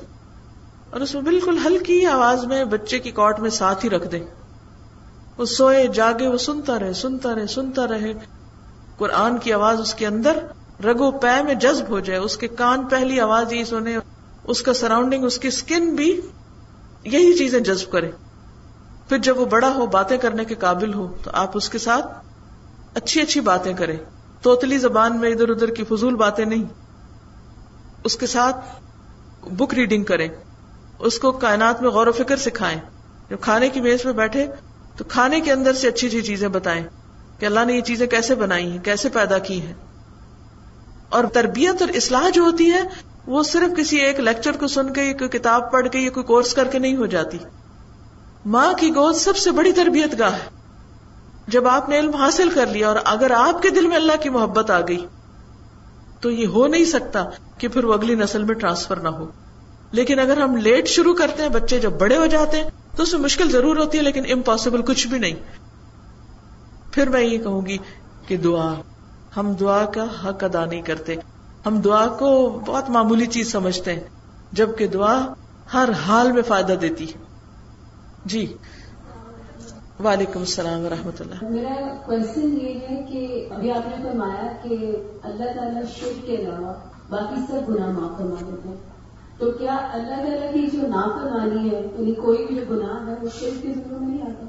اور 0.90 1.00
اس 1.00 1.14
میں 1.14 1.22
بالکل 1.22 1.59
ہلکی 1.64 2.07
آواز 2.07 2.44
میں 2.44 2.64
بچے 2.64 2.98
کی 2.98 3.11
کاٹ 3.11 3.40
میں 3.40 3.50
ساتھ 3.50 3.85
ہی 3.85 3.90
رکھ 3.90 4.09
دیں 4.09 4.24
وہ 5.37 5.44
سوئے، 5.44 5.87
جاگے، 5.87 6.29
وہ 6.29 6.37
سنتا 6.37 6.79
رہے 6.79 6.92
سنتا 6.92 7.35
رہے 7.35 7.46
سنتا 7.46 7.88
رہے۔ 7.88 8.12
قرآن 8.96 9.38
کی 9.38 9.53
آواز 9.53 9.81
اس 9.81 9.94
کے 9.94 10.07
اندر 10.07 10.38
رگو 10.85 11.11
پے 11.11 11.42
میں 11.42 11.55
جذب 11.55 11.88
ہو 11.88 12.00
جائے، 12.00 12.18
اس 12.18 12.37
کے 12.37 12.48
کان 12.48 12.87
پہلی 12.87 13.20
آواز 13.20 13.53
یہی 13.53 13.64
سنے۔ 13.64 13.98
اس 14.50 14.62
کا 14.62 14.74
سراؤنڈنگ 14.74 15.24
اس 15.24 15.38
کی 15.38 15.48
اسکن 15.48 15.94
بھی 15.94 16.20
یہی 17.04 17.38
چیزیں 17.38 17.60
جذب 17.60 17.92
کرے۔ 17.92 18.10
پھر 19.08 19.18
جب 19.18 19.38
وہ 19.38 19.44
بڑا 19.44 19.74
ہو، 19.74 19.86
باتیں 19.86 20.16
کرنے 20.18 20.44
کے 20.44 20.54
قابل 20.54 20.94
ہو، 20.94 21.16
تو 21.24 21.30
آپ 21.34 21.50
اس 21.54 21.68
کے 21.68 21.78
ساتھ 21.78 22.06
اچھی 22.94 23.20
اچھی 23.20 23.40
باتیں 23.40 23.72
کریں۔ 23.72 23.96
توتلی 24.42 24.78
زبان 24.78 25.20
میں 25.20 25.30
ادھر 25.30 25.48
ادھر 25.48 25.68
کی 25.68 25.84
فضول 25.84 26.14
باتیں 26.14 26.44
نہیں۔ 26.44 26.64
اس 28.04 28.16
کے 28.16 28.26
ساتھ 28.26 28.56
بک 29.52 29.74
ریڈنگ 29.74 30.04
کریں۔ 30.04 30.28
اس 30.98 31.18
کو 31.18 31.32
کائنات 31.32 31.82
میں 31.82 31.90
غور 31.90 32.06
و 32.06 32.12
فکر 32.12 32.36
سکھائیں۔ 32.36 32.80
جب 33.30 33.36
کھانے 33.40 33.68
کی 33.68 33.80
میز 33.80 34.02
پہ 34.02 34.12
بیٹھے، 34.12 34.46
تو 34.96 35.04
کھانے 35.04 35.40
کے 35.40 35.52
اندر 35.52 35.72
سے 35.72 35.88
اچھی 35.88 36.08
اچھی 36.08 36.22
چیزیں 36.22 36.48
بتائیں 36.48 36.86
کہ 37.38 37.46
اللہ 37.46 37.64
نے 37.64 37.72
یہ 37.72 37.80
چیزیں 37.80 38.06
کیسے 38.06 38.34
بنائی 38.34 38.70
ہیں، 38.70 38.78
کیسے 38.78 39.08
پیدا 39.08 39.38
کی 39.38 39.60
ہیں۔ 39.60 39.74
اور 41.08 41.24
تربیت 41.24 41.82
اور 41.82 41.88
اصلاح 41.94 42.28
جو 42.28 42.42
ہوتی 42.42 42.70
ہے 42.70 43.09
وہ 43.30 43.42
صرف 43.42 43.76
کسی 43.76 43.96
ایک 43.96 44.20
لیکچر 44.20 44.52
کو 44.52 44.66
سن 44.66 44.92
کے 44.92 45.02
یا 45.02 45.12
کوئی 45.12 45.30
کتاب 45.30 45.72
پڑھ 45.72 45.88
کے، 45.88 45.98
یا 45.98 46.10
کوئی 46.10 46.24
کورس 46.24 46.54
کر 46.54 46.64
کے 46.64 46.78
نہیں 46.78 46.96
ہو 46.96 47.06
جاتی۔ 47.06 47.38
ماں 48.46 48.72
کی 48.72 48.90
گود 48.90 49.14
سب 49.14 49.36
سے 49.36 49.50
بڑی 49.50 49.72
تربیت 49.72 50.18
گاہ 50.18 50.32
ہے۔ 50.32 50.48
جب 51.48 51.68
آپ 51.68 51.88
نے 51.88 51.98
علم 51.98 52.14
حاصل 52.14 52.50
کر 52.50 52.66
لیا 52.66 52.88
اور 52.88 52.96
اگر 53.04 53.30
آپ 53.30 53.62
کے 53.62 53.70
دل 53.70 53.86
میں 53.86 53.96
اللہ 53.96 54.12
کی 54.22 54.28
محبت 54.28 54.70
آ 54.70 54.80
گئی، 54.80 55.06
تو 56.20 56.30
یہ 56.30 56.46
ہو 56.46 56.66
نہیں 56.66 56.84
سکتا 56.84 57.24
کہ 57.58 57.68
پھر 57.68 57.84
وہ 57.84 57.94
اگلی 57.94 58.14
نسل 58.14 58.44
میں 58.44 58.54
ٹرانسفر 58.54 58.96
نہ 58.96 59.08
ہو۔ 59.08 59.30
لیکن 59.92 60.18
اگر 60.18 60.36
ہم 60.36 60.56
لیٹ 60.56 60.88
شروع 60.88 61.14
کرتے 61.14 61.42
ہیں، 61.42 61.50
بچے 61.50 61.80
جب 61.80 61.92
بڑے 61.92 62.16
ہو 62.16 62.26
جاتے 62.26 62.56
ہیں، 62.56 62.70
تو 62.96 63.02
اس 63.02 63.12
میں 63.12 63.20
مشکل 63.20 63.50
ضرور 63.50 63.76
ہوتی 63.76 63.98
ہے، 63.98 64.02
لیکن 64.02 64.22
امپاسبل 64.32 64.82
کچھ 64.82 65.08
بھی 65.08 65.18
نہیں۔ 65.18 65.34
پھر 66.92 67.08
میں 67.08 67.22
یہ 67.22 67.38
کہوں 67.38 67.66
گی 67.66 67.78
کہ 68.26 68.36
دعا، 68.36 68.74
ہم 69.36 69.52
دعا 69.52 69.84
کا 69.84 70.04
حق 70.04 70.44
ادا 70.44 70.64
نہیں 70.64 70.82
کرتے۔ 70.82 71.16
ہم 71.66 71.80
دعا 71.80 72.06
کو 72.06 72.50
بہت 72.66 72.90
معمولی 72.90 73.26
چیز 73.26 73.52
سمجھتے 73.52 73.92
ہیں 73.92 74.00
جبکہ 74.52 74.86
دعا 74.86 75.32
ہر 75.72 75.88
حال 76.06 76.32
میں 76.32 76.42
فائدہ 76.42 76.72
دیتی 76.72 77.06
جی۔ 78.24 78.56
وعلیکم 80.04 80.40
السلام 80.40 80.84
ورحمۃ 80.84 81.20
اللہ۔ 81.20 81.50
میرا 81.50 81.94
کوشچن 82.06 82.58
یہ 82.62 82.74
ہے 82.74 83.02
کہ 83.02 83.48
ابھی 83.50 83.70
آپ 83.70 83.88
نے 83.88 84.10
فرمایا 84.10 84.52
کہ 84.62 84.96
اللہ 85.22 85.44
تعالیٰ 85.44 85.82
شرک 85.96 86.26
کے 86.26 86.36
علاوہ 86.36 86.74
باقی 87.10 87.40
سب 87.48 87.68
گناہ 87.68 87.90
معاف 87.90 88.18
فرما 88.18 88.36
دیتے 88.40 88.68
ہیں۔ 88.68 88.76
تو 89.38 89.50
کیا 89.50 89.76
اللہ 89.92 90.14
تعالیٰ 90.14 90.52
کی 90.52 90.66
جو 90.66 90.86
نافرمانی 90.86 91.70
ہے 91.70 91.76
یعنی 91.76 92.14
کوئی 92.14 92.46
بھی 92.46 92.54
جو 92.54 92.62
گناہ 92.70 93.06
ہے 93.06 93.14
وہ 93.22 93.28
شرک 93.40 93.62
کے 93.62 93.72
ضرور 93.76 94.00
نہیں 94.00 94.22
آتا؟ 94.22 94.46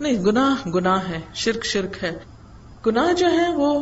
نہیں 0.00 0.24
گناہ 0.24 0.68
گناہ 0.68 1.08
ہے 1.08 1.20
شرک 1.34 1.64
شرک 1.64 2.04
ہے۔ 2.04 2.18
گناہ 2.86 3.12
جو 3.12 3.26
ہے 3.32 3.54
وہ 3.56 3.80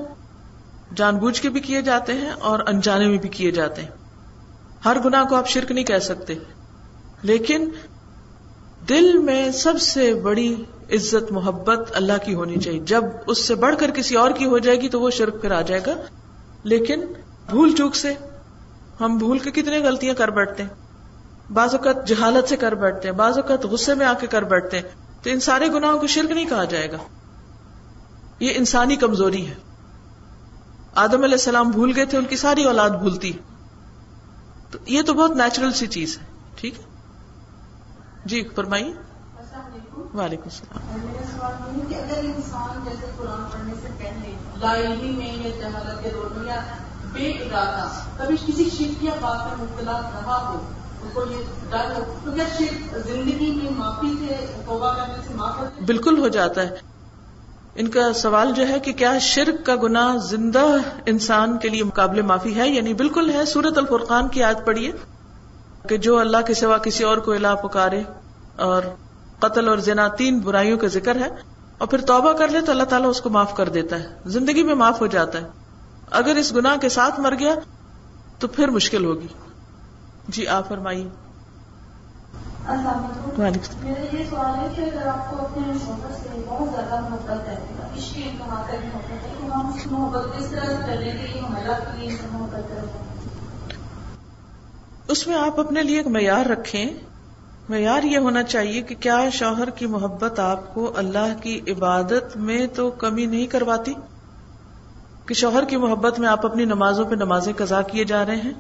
جان 0.94 1.16
بوجھ 1.16 1.42
کے 1.42 1.49
بھی 1.49 1.61
کیے 1.61 1.83
جاتے 1.83 2.12
ہیں 2.12 2.31
اور 2.31 2.61
انجانے 2.66 3.07
میں 3.07 3.18
بھی 3.18 3.29
کیے 3.29 3.51
جاتے 3.51 3.83
ہیں۔ 3.83 3.88
ہر 4.85 4.96
گناہ 5.05 5.25
کو 5.25 5.37
آپ 5.37 5.49
شرک 5.49 5.72
نہیں 5.72 5.85
کہہ 5.85 5.99
سکتے۔ 5.99 6.35
لیکن 7.22 7.70
دل 8.88 9.18
میں 9.18 9.51
سب 9.51 9.81
سے 9.81 10.14
بڑی 10.14 10.64
عزت، 10.92 11.33
محبت 11.33 11.90
اللہ 11.94 12.12
کی 12.25 12.35
ہونی 12.35 12.61
چاہیے۔ 12.61 12.81
جب 12.81 13.05
اس 13.27 13.44
سے 13.44 13.55
بڑھ 13.55 13.77
کر 13.79 13.90
کسی 13.90 14.14
اور 14.16 14.31
کی 14.31 14.46
ہو 14.46 14.59
جائے 14.59 14.81
گی 14.81 14.88
تو 14.88 15.01
وہ 15.01 15.11
شرک 15.11 15.40
پھر 15.40 15.51
آ 15.51 15.61
جائے 15.61 15.81
گا۔ 15.87 15.94
لیکن 16.62 17.05
بھول 17.51 17.75
چوک 17.75 17.96
سے 17.96 18.14
ہم 19.01 19.18
بھول 19.18 19.38
کے 19.38 19.51
کتنے 19.51 19.79
غلطیاں 19.79 20.14
کر 20.14 20.29
بیٹھتے 20.29 20.62
ہیں۔ 20.62 20.70
بعض 21.53 21.75
اوقات 21.75 22.09
جہالت 22.09 22.49
سے 22.49 22.57
کر 22.57 22.75
بیٹھتے 22.75 23.09
ہیں، 23.09 23.16
بعض 23.16 23.38
اوقات 23.38 23.64
غصے 23.64 23.94
میں 23.94 24.07
آ 24.07 24.12
کے 24.20 24.27
کر 24.27 24.42
بیٹھتے 24.42 24.77
ہیں۔ 24.77 24.88
تو 25.22 25.31
ان 25.31 25.40
سارے 25.40 25.68
گناہوں 25.68 25.99
کو 25.99 26.07
شرک 26.07 26.31
نہیں 26.31 26.46
کہا 26.46 26.64
جائے 26.64 26.92
گا۔ 26.92 26.96
یہ 28.40 28.53
انسانی 28.55 28.96
کمزوری 28.96 29.49
ہے۔ 29.49 29.55
آدم 30.96 31.22
علیہ 31.22 31.35
السلام 31.35 31.70
بھول 31.70 31.92
گئے 31.96 32.04
تھے 32.04 32.18
ان 32.18 32.24
کی 32.24 32.37
ساری 32.37 32.64
اولاد 32.64 32.90
بھولتی۔ 32.90 33.32
تو 34.70 34.78
یہ 34.87 35.02
تو 35.02 35.14
بہت 35.14 35.30
نیچرل 35.30 35.72
سی 35.72 35.87
چیز 35.87 36.18
ہے 36.18 36.24
ٹھیک 36.54 36.78
ہے؟ 36.78 36.85
جی 38.24 38.48
فرمائیے۔ 38.56 38.92
وعلیکم 40.14 40.42
السلام۔ 40.44 41.80
کہ 41.88 41.94
اگر 41.94 42.18
انسان 42.18 42.85
جیسے 42.85 43.06
قرآن 43.16 43.44
پڑھنے 43.52 43.74
سے 43.82 43.88
پہلے 43.98 44.35
لائی 44.61 45.11
میں 45.11 45.32
یا 45.32 45.50
جہالت 45.61 46.02
کے 46.02 46.11
دور 46.14 46.30
میں 46.30 46.46
یا 46.46 46.61
بے 47.12 47.28
ارادہ 47.30 47.88
کبھی 48.16 48.37
کسی 48.46 48.70
شرک 48.70 49.04
یا 49.04 49.12
بات 49.20 49.46
میں 49.46 49.66
مبتلا 49.66 50.00
رہا 50.00 50.48
ہو 50.48 50.72
بالکل 55.87 56.18
ہو 56.18 56.28
جاتا 56.28 56.62
ہے۔ 56.62 56.95
ان 57.76 57.88
کا 57.88 58.12
سوال 58.12 58.52
جو 58.52 58.68
ہے 58.68 58.80
کہ 58.80 58.92
کیا 58.92 59.18
شرک 59.18 59.66
کا 59.66 59.76
گناہ 59.82 60.16
زندہ 60.16 60.64
انسان 61.06 61.58
کے 61.58 61.68
لیے 61.68 61.84
مقابلے 61.84 62.22
معافی 62.22 62.54
ہے؟ 62.54 62.68
یعنی 62.68 62.94
بالکل 62.94 63.30
ہے 63.30 63.44
سورت 63.44 63.78
الفرقان 63.78 64.28
کی 64.28 64.40
یاد 64.40 64.54
پڑھیے 64.64 64.92
کہ 65.88 65.96
جو 65.96 66.18
اللہ 66.18 66.36
کے 66.46 66.54
سوا 66.54 66.78
کسی 66.78 67.04
اور 67.04 67.16
کو 67.16 67.32
الہ 67.32 67.54
پکارے 67.62 68.02
اور 68.56 68.82
قتل 69.38 69.68
اور 69.68 69.78
زنا 69.78 70.08
تین 70.08 70.38
برائیوں 70.38 70.78
کا 70.78 70.86
ذکر 70.86 71.16
ہے 71.16 71.28
اور 71.78 71.88
پھر 71.88 72.00
توبہ 72.00 72.32
کر 72.32 72.48
لے 72.48 72.60
تو 72.60 72.72
اللہ 72.72 72.84
تعالیٰ 72.84 73.08
اس 73.08 73.20
کو 73.20 73.30
معاف 73.30 73.56
کر 73.56 73.68
دیتا 73.68 73.98
ہے۔ 73.98 74.08
زندگی 74.26 74.62
میں 74.62 74.74
معاف 74.74 75.00
ہو 75.00 75.06
جاتا 75.06 75.40
ہے۔ 75.40 75.46
اگر 76.10 76.36
اس 76.36 76.52
گناہ 76.52 76.76
کے 76.76 76.88
ساتھ 76.88 77.20
مر 77.20 77.34
گیا 77.38 77.54
تو 78.38 78.48
پھر 78.48 78.68
مشکل 78.68 79.04
ہوگی۔ 79.04 79.28
جی 80.28 80.46
آپ 80.46 80.68
فرمائیے 80.68 81.02
السلام 81.02 81.14
علیکم 81.14 81.24
وعلیکم 81.24 82.38
السلام۔ 82.38 82.56
میرا 82.68 84.16
یہ 84.16 84.24
سوال 84.31 84.55
ہے 84.59 84.68
کہ 84.76 84.81
اگر 84.81 85.07
آپ 85.07 85.31
کو 85.31 85.37
اپنے 85.37 85.72
شوہر 85.87 86.12
سے 86.22 86.42
بہت 86.46 86.70
زیادہ 86.70 87.00
محبت 87.00 87.48
ہے 87.48 87.57
عشق 87.98 88.12
تک 88.12 88.42
محبت 88.46 88.72
ہے 88.72 89.35
تو 89.40 89.61
ہم 89.61 89.72
اس 89.76 89.87
محبت 89.87 90.38
کس 90.38 90.46
طرح 90.46 90.61
اللہ 90.61 90.87
کے 90.87 92.00
لیے 92.00 92.14
اسے 92.14 92.26
محبت 92.33 92.68
کریں؟ 92.68 93.16
اس 95.09 95.26
میں 95.26 95.37
آپ 95.37 95.61
اپنے 95.61 95.83
لیے 95.83 95.96
ایک 95.96 96.07
معیار 96.07 96.46
رکھیں۔ 96.46 96.87
معیار 97.68 98.02
یہ 98.02 98.18
ہونا 98.18 98.42
چاہیے 98.42 98.83
کہ 98.83 98.94
کیا 98.94 99.29
شوہر 99.33 99.70
کی 99.70 99.87
محبت 99.87 100.38
آپ 100.38 100.74
کو 100.74 100.92
اللہ 100.96 101.35
کی 101.42 101.61
عبادت 101.68 102.37
میں 102.37 102.66
تو 102.66 102.90
کمی 102.90 103.26
نہیں 103.26 103.46
کرواتی؟ 103.46 103.94
کہ 105.26 105.35
شوہر 105.35 105.64
کی 105.64 105.76
محبت 105.76 106.18
میں 106.18 106.29
آپ 106.29 106.46
اپنی 106.46 106.64
نمازوں 106.64 107.05
پہ 107.05 107.14
نمازیں 107.14 107.52
قضا 107.57 107.83
کیے 107.83 108.05
جا 108.05 108.26
رہے 108.26 108.37
ہیں؟ 108.37 108.52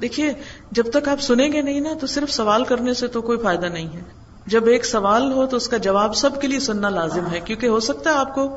دیکھیے، 0.00 0.32
جب 0.70 0.84
تک 0.92 1.08
آپ 1.08 1.20
سنیں 1.20 1.52
گے 1.52 1.62
نہیں 1.62 1.80
نا، 1.80 1.90
تو 2.00 2.06
صرف 2.06 2.30
سوال 2.30 2.64
کرنے 2.64 2.94
سے 2.94 3.06
تو 3.06 3.22
کوئی 3.22 3.38
فائدہ 3.38 3.66
نہیں 3.66 3.88
ہے۔ 3.88 4.00
جب 4.46 4.66
ایک 4.66 4.86
سوال 4.86 5.32
ہو 5.32 5.46
تو 5.46 5.56
اس 5.56 5.68
کا 5.68 5.76
جواب 5.76 6.16
سب 6.16 6.40
کے 6.40 6.48
لیے 6.48 6.60
سننا 6.60 6.88
لازم 6.88 7.30
ہے، 7.30 7.40
کیونکہ 7.40 7.66
ہو 7.66 7.80
سکتا 7.80 8.10
ہے 8.10 8.14
آپ 8.14 8.34
کو 8.34 8.56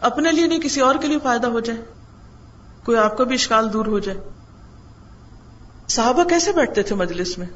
اپنے 0.00 0.32
لیے 0.32 0.46
نہیں، 0.46 0.60
کسی 0.60 0.80
اور 0.80 0.94
کے 0.94 1.08
لیے 1.08 1.18
فائدہ 1.22 1.46
ہو 1.46 1.60
جائے۔ 1.60 1.80
کوئی 2.84 2.98
آپ 2.98 3.16
کو 3.16 3.24
بھی 3.24 3.34
اشکال 3.34 3.72
دور 3.72 3.86
ہو 3.86 3.98
جائے۔ 3.98 4.18
صحابہ 5.88 6.24
کیسے 6.24 6.52
بیٹھتے 6.52 6.82
تھے 6.82 6.94
مجلس 6.94 7.38
میں؟ 7.38 7.46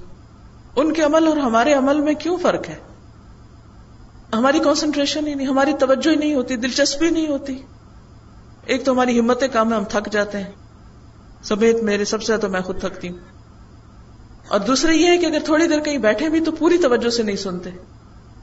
ان 0.77 0.93
کے 0.93 1.03
عمل 1.03 1.27
اور 1.27 1.37
ہمارے 1.37 1.73
عمل 1.73 2.01
میں 2.01 2.15
کیوں 2.15 2.37
فرق 2.37 2.69
ہے؟ 2.69 2.77
ہماری 4.33 4.59
کانسنٹریشن 4.59 5.27
ہی 5.27 5.35
نہیں، 5.35 5.47
ہماری 5.47 5.73
توجہ 5.73 6.11
ہی 6.11 6.17
نہیں 6.17 6.35
ہوتی، 6.35 6.57
دلچسپی 6.57 7.11
نہیں 7.11 7.29
ہوتی۔ 7.29 7.63
ایک 8.67 8.85
تو 8.85 8.93
ہماری 8.93 9.21
ہمتیں 9.21 9.49
کام 9.49 9.73
ہے 9.73 9.77
ہم 9.77 9.85
تھک 9.85 10.13
جاتے 10.13 10.39
ہیں۔ 10.39 10.51
سمیت 11.45 11.83
میرے 11.83 12.05
سب 12.05 12.23
سے 12.23 12.27
زیادہ 12.27 12.49
میں 12.49 12.61
خود 12.61 12.81
تھکتی 12.81 13.09
ہوں۔ 13.09 13.19
اور 14.49 14.61
دوسرا 14.61 14.93
یہ 14.93 15.07
ہے 15.07 15.19
کہ 15.19 15.27
اگر 15.27 15.39
تھوڑی 15.45 15.67
دیر 15.67 15.81
کہیں 15.81 15.99
بیٹھے 15.99 16.29
بھی 16.29 16.41
تو 16.41 16.53
پوری 16.53 16.79
توجہ 16.79 17.11
سے 17.11 17.23
نہیں 17.23 17.37
سنتے۔ 17.37 17.71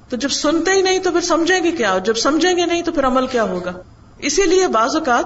تو 0.10 0.18
جب 0.18 0.30
سنتے 0.30 0.72
ہی 0.72 0.82
نہیں 0.82 1.00
تو 1.00 1.12
پھر 1.12 1.22
سمجھیں 1.22 1.64
گے 1.64 1.72
کیا 1.72 1.98
جب 1.98 2.18
سمجھیں 2.18 2.58
گے 2.58 2.66
نہیں 2.66 2.82
تو 2.82 2.92
پھر 2.92 3.06
عمل 3.06 3.28
کیا 3.28 3.44
ہوگا۔ 3.44 3.72
اسی 4.18 4.44
لیے 4.44 4.68
بعض 4.68 4.96
اوقات 4.96 5.26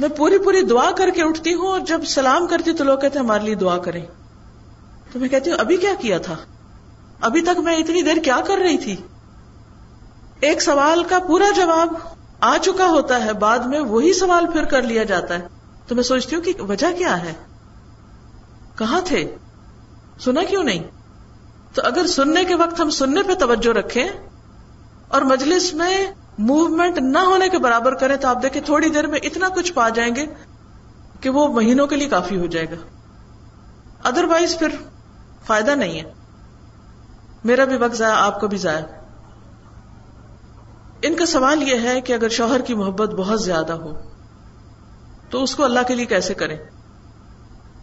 میں 0.00 0.08
پوری 0.08 0.38
پوری 0.38 0.62
دعا 0.62 0.90
کر 0.90 1.10
کے 1.10 1.22
اٹھتی 1.22 1.54
ہوں 1.54 1.66
اور 1.66 1.80
جب 1.80 2.04
سلام 2.04 2.46
کرتی 2.46 2.72
تو 2.72 2.84
لوگ 2.84 2.98
کہتے 2.98 3.18
ہیں 3.18 3.26
ہمارے 3.26 3.44
لیے 3.44 3.54
دعا 3.54 3.78
کریں۔ 3.78 4.06
تو 5.12 5.18
میں 5.18 5.28
کہتی 5.28 5.50
ہوں، 5.50 5.58
ابھی 5.58 5.76
کیا 5.76 5.90
کیا 6.00 6.18
تھا؟ 6.18 6.36
ابھی 7.20 7.40
تک 7.40 7.58
میں 7.58 7.76
اتنی 7.76 8.02
دیر 8.02 8.16
کیا 8.24 8.40
کر 8.46 8.56
رہی 8.56 8.78
تھی؟ 8.78 8.96
ایک 10.40 10.62
سوال 10.62 11.04
کا 11.04 11.18
پورا 11.18 11.50
جواب 11.56 11.88
آ 12.40 12.56
چکا 12.62 12.86
ہوتا 12.86 13.24
ہے، 13.24 13.32
بعد 13.32 13.58
میں 13.58 13.80
وہی 13.80 14.12
سوال 14.12 14.46
پھر 14.52 14.64
کر 14.64 14.82
لیا 14.82 15.04
جاتا 15.04 15.38
ہے۔ 15.38 15.57
تو 15.88 15.94
میں 15.94 16.02
سوچتی 16.02 16.36
ہوں 16.36 16.42
کہ 16.42 16.52
وجہ 16.62 16.98
کیا 16.98 17.22
ہے؟ 17.22 17.32
کہاں 18.78 19.00
تھے؟ 19.04 19.36
سنا 20.20 20.42
کیوں 20.44 20.64
نہیں؟ 20.64 20.82
تو 21.74 21.82
اگر 21.84 22.06
سننے 22.06 22.44
کے 22.44 22.54
وقت 22.54 22.80
ہم 22.80 22.90
سننے 22.90 23.22
پہ 23.22 23.34
توجہ 23.34 23.72
رکھیں 23.72 24.08
اور 25.08 25.22
مجلس 25.22 25.74
میں 25.74 26.06
موومنٹ 26.38 26.98
نہ 26.98 27.18
ہونے 27.18 27.48
کے 27.48 27.58
برابر 27.58 27.94
کریں 27.94 28.16
تو 28.16 28.28
آپ 28.28 28.42
دیکھیں 28.42 28.62
تھوڑی 28.62 28.88
دیر 28.88 29.06
میں 29.06 29.18
اتنا 29.22 29.48
کچھ 29.48 29.72
پا 29.72 29.88
جائیں 29.88 30.14
گے 30.14 30.26
کہ 31.20 31.30
وہ 31.30 31.48
مہینوں 31.48 31.86
کے 31.86 31.96
لیے 31.96 32.08
کافی 32.08 32.36
ہو 32.36 32.46
جائے 32.46 32.66
گا۔ 32.70 32.76
ادر 34.04 34.24
وائز 34.24 34.58
پھر 34.58 34.68
فائدہ 35.46 35.70
نہیں 35.70 36.00
ہے۔ 36.00 36.12
میرا 37.44 37.64
بھی 37.64 37.76
وقت 37.76 37.94
ضائع، 37.94 38.14
آپ 38.14 38.40
کو 38.40 38.48
بھی 38.48 38.58
ضائع۔ 38.58 38.84
ان 41.02 41.14
کا 41.14 41.26
سوال 41.26 41.68
یہ 41.68 41.80
ہے 41.80 42.00
کہ 42.00 42.12
اگر 42.12 42.28
شوہر 42.28 42.60
کی 42.60 42.74
محبت 42.74 43.10
بہت 43.10 43.42
زیادہ 43.42 43.72
ہو 43.72 44.07
تو 45.30 45.42
اس 45.42 45.54
کو 45.54 45.64
اللہ 45.64 45.80
کے 45.88 45.94
لیے 45.94 46.06
کیسے 46.06 46.34
کریں؟ 46.34 46.56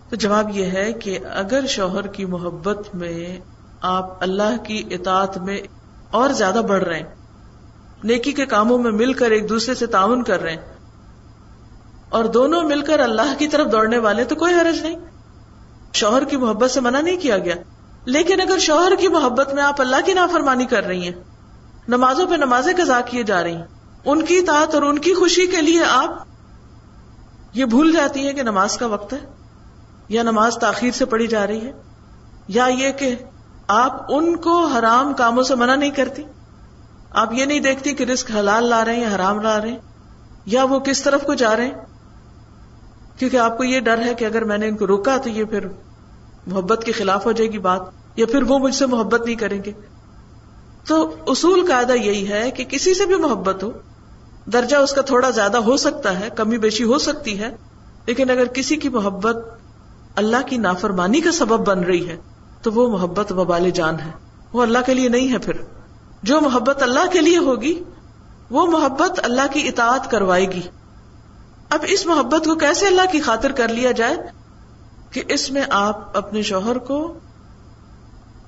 تو 0.09 0.15
جواب 0.15 0.55
یہ 0.55 0.65
ہے 0.65 0.91
کہ 0.93 1.17
اگر 1.33 1.67
شوہر 1.67 2.07
کی 2.07 2.25
محبت 2.25 2.95
میں 2.95 3.39
آپ 3.81 4.23
اللہ 4.23 4.57
کی 4.63 4.81
اطاعت 4.89 5.37
میں 5.37 5.59
اور 6.11 6.29
زیادہ 6.29 6.61
بڑھ 6.67 6.83
رہے 6.83 6.99
ہیں، 6.99 7.13
نیکی 8.03 8.31
کے 8.31 8.45
کاموں 8.45 8.77
میں 8.77 8.91
مل 8.91 9.13
کر 9.13 9.31
ایک 9.31 9.49
دوسرے 9.49 9.75
سے 9.75 9.85
تعاون 9.85 10.23
کر 10.23 10.41
رہے 10.41 10.51
ہیں، 10.51 10.73
اور 12.09 12.25
دونوں 12.25 12.63
مل 12.63 12.81
کر 12.81 12.99
اللہ 12.99 13.33
کی 13.37 13.47
طرف 13.47 13.71
دوڑنے 13.71 13.97
والے، 13.97 14.23
تو 14.23 14.35
کوئی 14.35 14.53
حرج 14.53 14.81
نہیں۔ 14.81 14.99
شوہر 15.93 16.23
کی 16.23 16.37
محبت 16.37 16.71
سے 16.71 16.79
منع 16.79 17.01
نہیں 17.01 17.17
کیا 17.17 17.37
گیا۔ 17.37 17.55
لیکن 18.05 18.41
اگر 18.41 18.59
شوہر 18.59 18.95
کی 18.99 19.07
محبت 19.07 19.53
میں 19.53 19.63
آپ 19.63 19.81
اللہ 19.81 20.05
کی 20.05 20.13
نافرمانی 20.13 20.65
کر 20.65 20.83
رہی 20.83 21.03
ہیں، 21.03 21.23
نمازوں 21.87 22.27
پہ 22.27 22.35
نمازیں 22.35 22.73
قضا 22.77 22.99
کیے 23.01 23.23
جا 23.23 23.43
رہی 23.43 23.55
ہیں، 23.55 23.65
ان 24.05 24.25
کی 24.25 24.37
اطاعت 24.37 24.73
اور 24.75 24.83
ان 24.83 24.99
کی 24.99 25.13
خوشی 25.13 25.47
کے 25.47 25.61
لیے 25.61 25.83
آپ 25.83 26.23
یہ 27.55 27.65
بھول 27.65 27.91
جاتی 27.91 28.25
ہیں 28.25 28.33
کہ 28.33 28.43
نماز 28.43 28.77
کا 28.77 28.85
وقت 28.85 29.13
ہے 29.13 29.19
یا 30.09 30.23
نماز 30.23 30.57
تاخیر 30.57 30.91
سے 30.91 31.05
پڑھی 31.05 31.27
جا 31.27 31.47
رہی 31.47 31.65
ہے 31.65 31.71
یا 32.47 32.65
یہ 32.77 32.91
کہ 32.91 33.15
آپ 33.67 34.13
ان 34.13 34.35
کو 34.35 34.55
حرام 34.67 35.13
کاموں 35.13 35.43
سے 35.43 35.55
منع 35.55 35.75
نہیں 35.75 35.91
کرتی 35.91 36.23
آپ 37.11 37.33
یہ 37.33 37.45
نہیں 37.45 37.59
دیکھتی 37.59 37.93
کہ 37.93 38.03
رسک 38.03 38.31
حلال 38.31 38.63
لا 38.63 38.83
رہے 38.85 38.95
ہیں 38.95 39.01
یا 39.01 39.15
حرام 39.15 39.39
لا 39.41 39.61
رہے 39.61 39.69
ہیں 39.69 39.79
یا 40.45 40.63
وہ 40.63 40.79
کس 40.79 41.01
طرف 41.03 41.23
کو 41.23 41.33
جا 41.33 41.55
رہے 41.55 41.65
ہیں 41.65 41.73
کیونکہ 43.17 43.37
آپ 43.37 43.57
کو 43.57 43.63
یہ 43.63 43.79
ڈر 43.79 44.01
ہے 44.01 44.13
کہ 44.13 44.25
اگر 44.25 44.43
میں 44.43 44.57
نے 44.57 44.67
ان 44.67 44.77
کو 44.77 44.87
روکا 44.87 45.17
تو 45.17 45.29
یہ 45.29 45.43
پھر 45.43 45.67
محبت 46.47 46.83
کے 46.83 46.91
خلاف 46.91 47.25
ہو 47.25 47.31
جائے 47.31 47.51
گی 47.51 47.59
بات 47.59 47.81
یا 48.15 48.25
پھر 48.25 48.43
وہ 48.43 48.59
مجھ 48.59 48.75
سے 48.75 48.85
محبت 48.85 49.25
نہیں 49.25 49.35
کریں 49.35 49.63
گے 49.63 49.71
تو 50.87 51.15
اصول 51.27 51.65
قاعدہ 51.67 51.93
یہی 51.93 52.27
ہے 52.29 52.51
کہ 52.51 52.63
کسی 52.63 52.93
سے 52.93 53.05
بھی 53.05 53.15
محبت 53.15 53.63
ہو 53.63 53.71
درجہ 54.53 54.75
اس 54.75 54.93
کا 54.93 55.01
تھوڑا 55.01 55.29
زیادہ 55.29 55.57
ہو 55.57 55.77
سکتا 55.77 56.19
ہے، 56.19 56.29
کمی 56.35 56.57
بیشی 56.57 56.83
ہو 56.83 56.97
سکتی 56.97 57.39
ہے، 57.39 57.55
لیکن 58.05 58.29
اگر 58.29 58.45
کسی 58.45 58.75
کی 58.75 58.89
محبت 58.89 59.37
اللہ 60.15 60.37
کی 60.45 60.57
نافرمانی 60.57 61.21
کا 61.21 61.31
سبب 61.31 61.67
بن 61.67 61.79
رہی 61.79 62.09
ہے، 62.09 62.17
تو 62.61 62.71
وہ 62.71 62.89
محبت 62.89 63.31
وبال 63.31 63.69
جان 63.69 63.95
ہے۔ 63.99 64.11
وہ 64.53 64.61
اللہ 64.61 64.77
کے 64.85 64.93
لیے 64.93 65.09
نہیں 65.09 65.33
ہے 65.33 65.37
پھر۔ 65.37 65.53
جو 66.23 66.41
محبت 66.41 66.83
اللہ 66.83 67.11
کے 67.11 67.21
لیے 67.21 67.37
ہوگی، 67.37 67.83
وہ 68.49 68.65
محبت 68.65 69.19
اللہ 69.23 69.53
کی 69.53 69.67
اطاعت 69.67 70.11
کروائے 70.11 70.45
گی۔ 70.45 70.61
اب 71.69 71.79
اس 71.87 72.05
محبت 72.05 72.45
کو 72.45 72.55
کیسے 72.55 72.87
اللہ 72.87 73.01
کی 73.11 73.21
خاطر 73.21 73.51
کر 73.51 73.67
لیا 73.67 73.91
جائے؟ 73.91 74.17
کہ 75.11 75.21
اس 75.27 75.51
میں 75.51 75.61
آپ 75.69 76.17
اپنے 76.17 76.41
شوہر 76.41 76.77
کو 76.77 77.19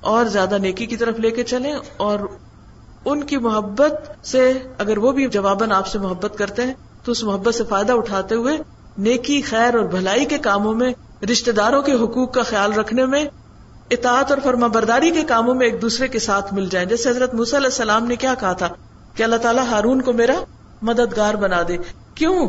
اور 0.00 0.24
زیادہ 0.24 0.58
نیکی 0.58 0.86
کی 0.86 0.96
طرف 0.96 1.20
لے 1.20 1.30
کے 1.30 1.44
چلیں 1.44 1.74
اور 1.96 2.18
ان 3.10 3.24
کی 3.24 3.36
محبت 3.36 4.26
سے 4.26 4.52
اگر 4.78 4.98
وہ 4.98 5.12
بھی 5.12 5.26
جواباً 5.26 5.72
آپ 5.72 5.86
سے 5.86 5.98
محبت 5.98 6.38
کرتے 6.38 6.62
ہیں، 6.62 6.74
تو 7.04 7.12
اس 7.12 7.24
محبت 7.24 7.54
سے 7.54 7.64
فائدہ 7.64 7.92
اٹھاتے 7.92 8.34
ہوئے 8.34 8.58
نیکی، 8.98 9.42
خیر 9.42 9.74
اور 9.74 9.84
بھلائی 9.84 10.24
کے 10.24 10.38
کاموں 10.38 10.74
میں 10.74 10.92
رشتے 11.32 11.52
داروں 11.52 11.82
کے 11.82 11.92
حقوق 11.92 12.34
کا 12.34 12.42
خیال 12.42 12.72
رکھنے 12.72 13.06
میں، 13.06 13.24
اطاعت 13.90 14.30
اور 14.30 14.38
فرما 14.44 14.66
برداری 14.66 15.10
کے 15.10 15.22
کاموں 15.22 15.54
میں 15.54 15.66
ایک 15.66 15.82
دوسرے 15.82 16.08
کے 16.08 16.18
ساتھ 16.18 16.54
مل 16.54 16.66
جائیں۔ 16.70 16.88
جیسے 16.88 17.08
حضرت 17.08 17.34
موسی 17.34 17.56
علیہ 17.56 17.66
السلام 17.66 18.06
نے 18.06 18.16
کیا 18.16 18.34
کہا 18.34 18.52
تھا 18.52 18.68
کہ 19.14 19.22
اللہ 19.22 19.36
تعالیٰ 19.36 19.64
ہارون 19.64 20.02
کو 20.02 20.12
میرا 20.12 20.40
مددگار 20.82 21.34
بنا 21.34 21.62
دے۔ 21.68 21.76
کیوں؟ 22.14 22.48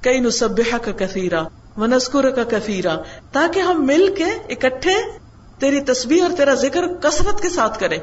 کئی 0.00 0.20
نصبح 0.20 0.76
کا 0.76 0.92
کثیرہ 0.98 1.42
ونسکر 1.76 2.30
کا 2.30 2.42
کثیرہ 2.44 2.96
تاکہ 3.32 3.60
ہم 3.60 3.86
مل 3.86 4.14
کے 4.18 4.24
اکٹھے 4.24 4.94
تیری 5.58 5.80
تصویر 5.80 6.22
اور 6.22 6.30
تیرا 6.36 6.54
ذکر 6.54 6.86
کثرت 6.86 7.40
کے 7.40 7.48
ساتھ 7.48 7.78
کریں۔ 7.78 7.98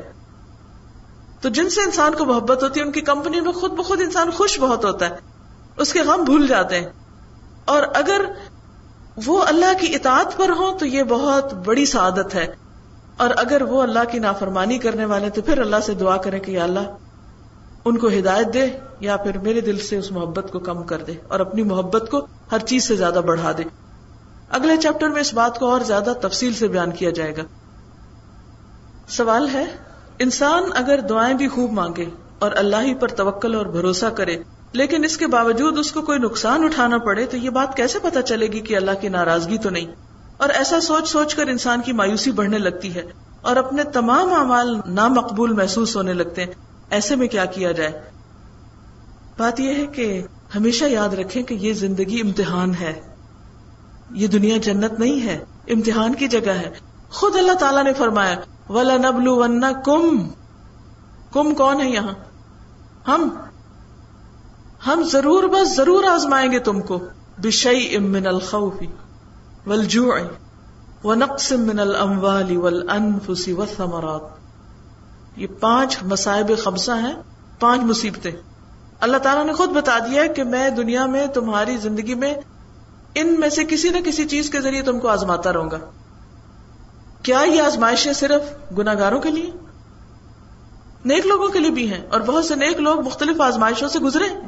تو 1.42 1.50
جن 1.50 1.70
سے 1.70 1.82
انسان 1.82 2.16
کو 2.16 2.26
محبت 2.26 2.64
ہوتی 2.64 2.80
ہے، 2.80 2.86
ان 2.86 2.92
کی 2.92 3.02
کمپنی 3.02 3.42
میں 3.42 3.52
خود 3.52 3.72
بخود 3.72 4.02
انسان 4.02 4.32
خوش 4.32 4.60
بہت 4.60 4.86
ہوتا 4.86 5.10
ہے۔ 5.10 5.16
اس 5.78 5.94
کے 5.94 6.02
غم 6.02 6.24
بھول 6.24 6.48
جاتے 6.48 6.80
ہیں۔ 6.80 6.90
اور 7.66 7.84
اگر 7.94 8.22
وہ 9.26 9.44
اللہ 9.44 9.74
کی 9.80 9.96
اطاعت 9.96 10.38
پر 10.38 10.50
ہو 10.50 10.78
تو 10.80 10.86
یہ 10.86 11.04
بہت 11.04 11.54
بڑی 11.54 11.86
سعادت 11.86 12.36
ہے۔ 12.36 12.56
اور 13.18 13.30
اگر 13.38 13.62
وہ 13.62 13.84
اللہ 13.84 14.00
کی 14.12 14.20
نافرمانی 14.20 14.78
کرنے 14.78 15.06
والے 15.06 15.30
تو 15.30 15.42
پھر 15.42 15.62
اللہ 15.62 15.76
سے 15.86 15.94
دعا 15.94 16.18
کرے 16.18 16.40
کہ 16.40 16.52
یا 16.52 16.64
اللہ، 16.64 16.96
ان 17.86 17.98
کو 17.98 18.08
ہدایت 18.08 18.54
دے 18.54 18.66
یا 19.00 19.18
پھر 19.18 19.38
میرے 19.38 19.62
دل 19.62 19.80
سے 19.80 19.98
اس 19.98 20.12
محبت 20.12 20.52
کو 20.52 20.60
کم 20.60 20.84
کر 20.84 20.98
دے 20.98 21.14
اور 21.28 21.40
اپنی 21.40 21.64
محبت 21.64 22.12
کو 22.12 22.28
ہر 22.52 22.60
چیز 22.60 22.88
سے 22.88 22.96
زیادہ 22.96 23.22
بڑھا 23.26 23.52
دے۔ 23.58 23.64
اگلے 24.50 24.78
چیپٹر 24.78 25.10
میں 25.10 25.22
اس 25.22 25.34
بات 25.34 25.60
کو 25.60 25.72
اور 25.72 25.82
زیادہ 25.82 26.14
تفصیل 26.22 26.54
سے 26.54 26.68
بیان 26.68 26.92
کیا 26.92 27.10
جائے 27.10 27.38
گا۔ 27.38 27.42
سوال 29.08 29.50
ہے 29.54 29.89
انسان 30.20 30.64
اگر 30.76 31.00
دعائیں 31.00 31.34
بھی 31.34 31.48
خوب 31.48 31.72
مانگے 31.72 32.06
اور 32.40 32.52
اللہ 32.56 32.76
ہی 32.82 32.94
پر 32.94 33.08
توکل 33.08 33.56
اور 33.56 33.66
بھروسہ 33.66 34.06
کرے، 34.06 34.38
لیکن 34.72 35.04
اس 35.04 35.18
کے 35.18 35.28
باوجود 35.28 35.78
اس 35.78 35.92
کو 35.92 36.02
کوئی 36.02 36.20
نقصان 36.20 36.64
اٹھانا 36.64 36.98
پڑے، 36.98 37.26
تو 37.26 37.38
یہ 37.38 37.50
بات 37.50 37.78
کیسے 37.78 38.00
پتا 38.00 38.22
چلے 38.22 38.48
گی 38.48 38.60
کہ 38.60 38.76
اللہ 38.76 38.92
کی 39.02 39.10
ناراضگی 39.10 39.58
تو 39.58 39.70
نہیں؟ 39.70 39.86
اور 40.38 40.50
ایسا 40.50 40.80
سوچ 40.80 41.10
سوچ 41.10 41.36
کر 41.36 41.48
انسان 41.48 41.82
کی 41.82 41.92
مایوسی 41.92 42.32
بڑھنے 42.32 42.58
لگتی 42.58 42.96
ہے 42.96 43.04
اور 43.42 43.56
اپنے 43.56 43.84
تمام 43.84 44.34
اعمال 44.34 44.80
نامقبول 44.86 45.52
محسوس 45.52 45.96
ہونے 45.96 46.14
لگتے 46.14 46.44
ہیں۔ 46.44 46.54
ایسے 46.90 47.16
میں 47.16 47.28
کیا 47.28 47.46
کیا 47.46 47.72
جائے؟ 47.72 48.02
بات 49.38 49.60
یہ 49.60 49.74
ہے 49.76 49.86
کہ 49.86 50.24
ہمیشہ 50.56 50.86
یاد 50.86 51.10
رکھیں 51.10 51.44
کہ 51.44 51.54
یہ 51.54 51.74
زندگی 51.74 52.22
امتحان 52.22 52.74
ہے۔ 52.76 53.02
یہ 54.12 54.28
دنیا 54.28 54.58
جنت 54.58 55.00
نہیں 55.00 55.26
ہے، 55.26 55.46
امتحان 55.68 56.16
کی 56.16 56.28
جگہ 56.28 56.52
ہے۔ 56.52 56.70
خود 57.10 57.36
اللہ 57.36 57.52
تعالیٰ 57.52 57.84
نے 57.84 57.94
فرمایا 57.94 58.36
ولا 58.70 58.98
نبلو 58.98 59.36
ون 59.36 59.64
کم 59.86 60.30
کم 61.32 61.56
کون 61.56 61.82
ہے 61.82 61.90
یہاں؟ 61.90 62.14
ہم؟ 63.08 63.30
ہم 64.88 65.04
ضرور 65.12 65.44
بس 65.44 65.76
ضرور 65.76 66.04
آزمائیں 66.04 66.52
گے 66.52 66.60
تم 66.60 66.82
کو. 66.82 67.00
بشئی 67.38 67.96
امن 67.96 68.28
الخوفی 68.28 68.88
ولجو 69.66 70.12
و 71.04 71.14
نقص 71.14 71.52
من 71.52 71.80
الاموال 71.80 72.58
والانفس 72.58 73.50
والثمرات. 73.58 74.22
یہ 75.36 75.48
پانچ 75.60 75.98
مصائب 76.04 76.52
خمسہ 76.64 76.92
ہیں، 76.92 77.14
پانچ 77.60 77.82
مصیبتیں۔ 77.82 78.32
اللہ 79.00 79.18
تعالیٰ 79.18 79.46
نے 79.46 79.54
خود 79.54 79.70
بتا 79.70 80.00
دیا 80.00 80.26
کہ 80.26 80.44
میں 80.44 80.70
دنیا 80.70 81.06
میں 81.06 81.28
تمہاری 81.28 81.78
زندگی 81.78 82.16
میں 82.16 82.34
ان 83.16 83.40
میں 83.40 83.50
سے 83.50 83.64
کسی 83.64 83.90
نہ 83.90 83.98
کسی 84.06 84.28
چیز 84.28 84.50
کے 84.50 84.62
ذریعے 84.62 84.82
تم 84.82 85.00
کو 85.00 85.08
آزماتا 85.08 85.54
رہوں 85.54 85.72
گا۔ 85.72 85.80
کیا 87.24 87.40
یہ 87.40 87.62
آزمائشیں 87.62 88.14
صرف 88.14 88.42
گناگاروں 88.78 89.20
کے 89.20 89.32
لیے؟ 89.32 89.52
نیک 91.06 91.26
لوگوں 91.26 91.48
کے 91.48 91.60
لیے 91.60 91.72
بھی 91.72 91.94
ہیں 91.94 92.08
اور 92.10 92.22
بہت 92.22 92.46
سے 92.46 92.56
نیک 92.56 92.80
لوگ 92.80 93.06
مختلف 93.06 93.42
آزمائشوں 93.42 93.88
سے 93.88 94.00
گزرے 94.00 94.24
ہیں۔ 94.24 94.42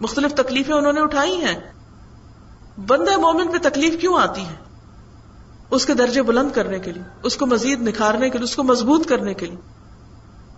مختلف 0.00 0.34
تکلیفیں 0.34 0.74
انہوں 0.74 0.92
نے 0.92 1.00
اٹھائی 1.00 1.44
ہیں۔ 1.44 1.72
بندہ 2.86 3.16
مومن 3.16 3.48
پہ 3.48 3.68
تکلیف 3.68 4.00
کیوں 4.00 4.18
آتی 4.18 4.40
ہے؟ 4.40 4.54
اس 5.70 5.86
کے 5.86 5.94
درجے 5.94 6.22
بلند 6.22 6.50
کرنے 6.50 6.78
کے 6.78 6.92
لیے، 6.92 7.02
اس 7.22 7.36
کو 7.36 7.46
مزید 7.46 7.82
نکھارنے 7.82 8.30
کے 8.30 8.38
لیے، 8.38 8.44
اس 8.44 8.56
کو 8.56 8.62
مضبوط 8.62 9.08
کرنے 9.08 9.34
کے 9.34 9.46
لیے، 9.46 9.56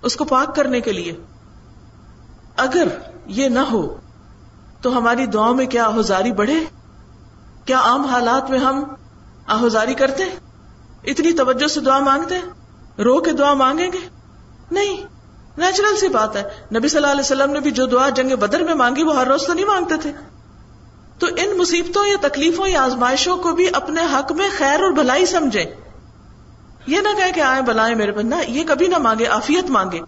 اس 0.03 0.17
کو 0.17 0.25
پاک 0.25 0.57
کرنے 0.57 0.81
کے 0.81 0.93
لیے۔ 0.93 1.13
اگر 2.57 2.89
یہ 3.27 3.49
نہ 3.49 3.59
ہو، 3.59 3.97
تو 4.83 4.99
ہماری 4.99 5.27
دعا 5.27 5.53
میں 5.53 5.67
کیا 5.67 5.85
آہوزاری 5.85 6.33
بڑھے؟ 6.33 6.65
کیا 7.65 7.81
عام 7.81 8.05
حالات 8.05 8.51
میں 8.51 8.59
ہم 8.59 8.85
آہوزاری 9.47 9.95
کرتے؟ 9.95 10.25
اتنی 11.05 11.33
توجہ 11.33 11.67
سے 11.67 11.81
دعا 11.81 11.99
مانگتے 11.99 12.35
ہیں؟ 12.35 12.45
رو 13.03 13.21
کے 13.21 13.33
دعا 13.33 13.55
مانگیں 13.55 13.93
گے؟ 13.93 14.09
نہیں، 14.71 15.07
نیچرل 15.59 15.97
سی 15.97 16.09
بات 16.09 16.37
ہے۔ 16.37 16.43
نبی 16.79 16.89
صلی 16.89 16.97
اللہ 16.97 17.11
علیہ 17.11 17.21
وسلم 17.21 17.53
نے 17.53 17.61
بھی 17.61 17.71
جو 17.71 17.87
دعا 17.87 18.09
جنگ 18.09 18.37
بدر 18.37 18.61
میں 18.61 18.75
مانگی، 18.75 19.03
وہ 19.03 19.17
ہر 19.17 19.27
روز 19.27 19.47
تو 19.47 19.53
نہیں 19.53 19.67
مانگتے 19.67 19.97
تھے۔ 19.97 20.13
تو 21.19 21.27
ان 21.37 21.59
مصیبتوں 21.59 22.07
یا 22.07 22.17
تکلیفوں 22.21 22.69
یا 22.69 22.85
آزمائشوں 22.85 23.37
کو 23.37 23.53
بھی 23.53 23.69
اپنے 23.73 24.03
حق 24.13 24.33
میں 24.33 24.49
خیر 24.59 24.81
اور 24.81 24.91
بھلائی 24.91 25.27
سمجھے 25.27 25.65
یہ 26.87 27.01
نہ 27.01 27.09
کہ 27.35 27.41
آئے 27.41 27.63
بلائیں 27.63 27.95
میرے 27.95 28.23
نہ 28.23 28.35
یہ 28.49 28.65
کبھی 28.67 28.87
نہ 28.87 28.99
مانگے 28.99 29.27
آفیت 29.27 29.71
مانگے۔ 29.71 30.01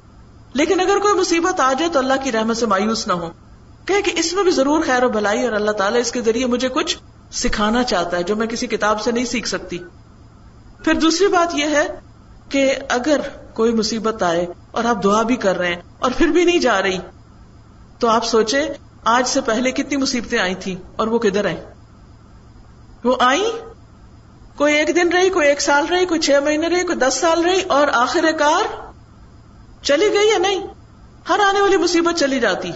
لیکن 0.53 0.81
اگر 0.81 0.99
کوئی 0.99 1.15
مصیبت 1.15 1.61
آ 1.61 1.73
جائے 1.73 1.91
تو 1.91 1.99
اللہ 1.99 2.15
کی 2.25 2.33
رحمت 2.33 2.57
سے 2.57 2.67
مایوس 2.67 3.07
نہ 3.07 3.13
ہو۔ 3.13 3.31
کہ 3.87 4.03
اس 4.07 4.33
میں 4.33 4.43
بھی 4.43 4.51
ضرور 4.51 4.83
خیر 4.87 5.05
و 5.05 5.09
بھلائی 5.09 5.45
اور 5.45 5.53
اللہ 5.53 5.71
تعالیٰ 5.71 6.01
اس 6.01 6.13
کے 6.13 6.21
ذریعے 6.21 6.47
مجھے 6.47 6.69
کچھ 6.69 6.99
سکھانا 7.33 7.85
چاہتا 7.85 8.17
ہے 8.17 8.23
جو 8.23 8.37
میں 8.37 8.47
کسی 8.47 8.67
کتاب 8.67 9.01
سے 9.01 9.13
نہیں 9.13 9.25
سیکھ 9.25 9.49
سکتی۔ 9.49 9.79
پھر 10.85 10.95
دوسری 10.95 11.27
بات 11.27 11.55
یہ 11.55 11.65
ہے 11.65 11.87
کہ 12.49 12.75
اگر 12.89 13.21
کوئی 13.55 13.73
مصیبت 13.73 14.23
آئے 14.23 14.47
اور 14.71 14.85
آپ 14.85 15.05
دعا 15.05 15.23
بھی 15.23 15.37
کر 15.37 15.59
رہے 15.59 15.75
ہیں 15.75 15.83
اور 15.99 16.11
پھر 16.17 16.27
بھی 16.27 16.45
نہیں 16.45 16.59
جا 16.59 16.83
رہی، 16.83 16.99
تو 17.99 18.09
آپ 18.09 18.25
سوچے 18.25 18.69
آج 19.05 19.29
سے 19.29 19.41
پہلے 19.41 19.71
کتنی 19.71 19.97
مصیبتیں 19.97 20.39
آئی 20.39 20.55
تھی 20.55 20.77
اور 20.97 21.07
وہ 21.07 21.19
کدھر 21.19 21.45
آئی 21.45 21.57
وہ 23.05 23.17
آئی 23.21 23.53
کوئی 24.57 24.75
ایک 24.75 24.97
دن 24.97 25.09
رہی، 25.09 25.31
کوئی 25.31 25.49
ایک 25.49 25.61
سال 25.61 25.87
رہی، 25.87 26.07
کوئی 26.07 26.21
چھ 26.21 26.39
مہینے 26.45 26.69
رہی، 26.69 26.83
کوئی 26.83 26.99
دس 26.99 27.15
سال 27.15 27.45
رہی 27.45 27.61
اور 27.63 27.89
آخر 27.93 28.25
کار 28.39 28.91
چلی 29.83 30.07
گئی 30.15 30.29
یا 30.29 30.39
نہیں؟ 30.39 30.67
ہر 31.29 31.41
آنے 31.49 31.61
والی 31.61 31.77
مصیبت 31.77 32.19
چلی 32.19 32.41
جاتی۔ 32.41 32.73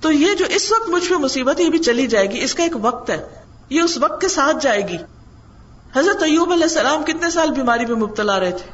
تو 0.00 0.12
یہ 0.12 0.34
جو 0.34 0.44
اس 0.48 0.72
وقت 0.72 0.88
مجھ 0.88 1.08
پہ 1.08 1.14
مصیبت 1.14 1.60
یہ 1.60 1.68
بھی 1.68 1.78
چلی 1.78 2.06
جائے 2.06 2.30
گی۔ 2.30 2.44
اس 2.44 2.54
کا 2.54 2.62
ایک 2.62 2.72
وقت 2.80 3.10
ہے۔ 3.10 3.26
یہ 3.70 3.80
اس 3.80 3.98
وقت 3.98 4.20
کے 4.20 4.28
ساتھ 4.28 4.56
جائے 4.60 4.88
گی۔ 4.88 4.96
حضرت 5.96 6.22
ایوب 6.22 6.52
علیہ 6.52 6.62
السلام 6.62 7.04
کتنے 7.04 7.30
سال 7.30 7.50
بیماری 7.50 7.86
میں 7.86 7.96
مبتلا 7.96 8.40
رہے 8.40 8.50
تھے؟ 8.50 8.70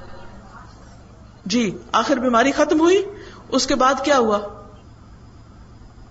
جی 1.46 1.78
آخر 1.92 2.16
بیماری 2.16 2.52
ختم 2.52 2.80
ہوئی، 2.80 3.02
اس 3.48 3.66
کے 3.66 3.74
بعد 3.74 3.94
کیا 4.04 4.18
ہوا؟ 4.18 4.38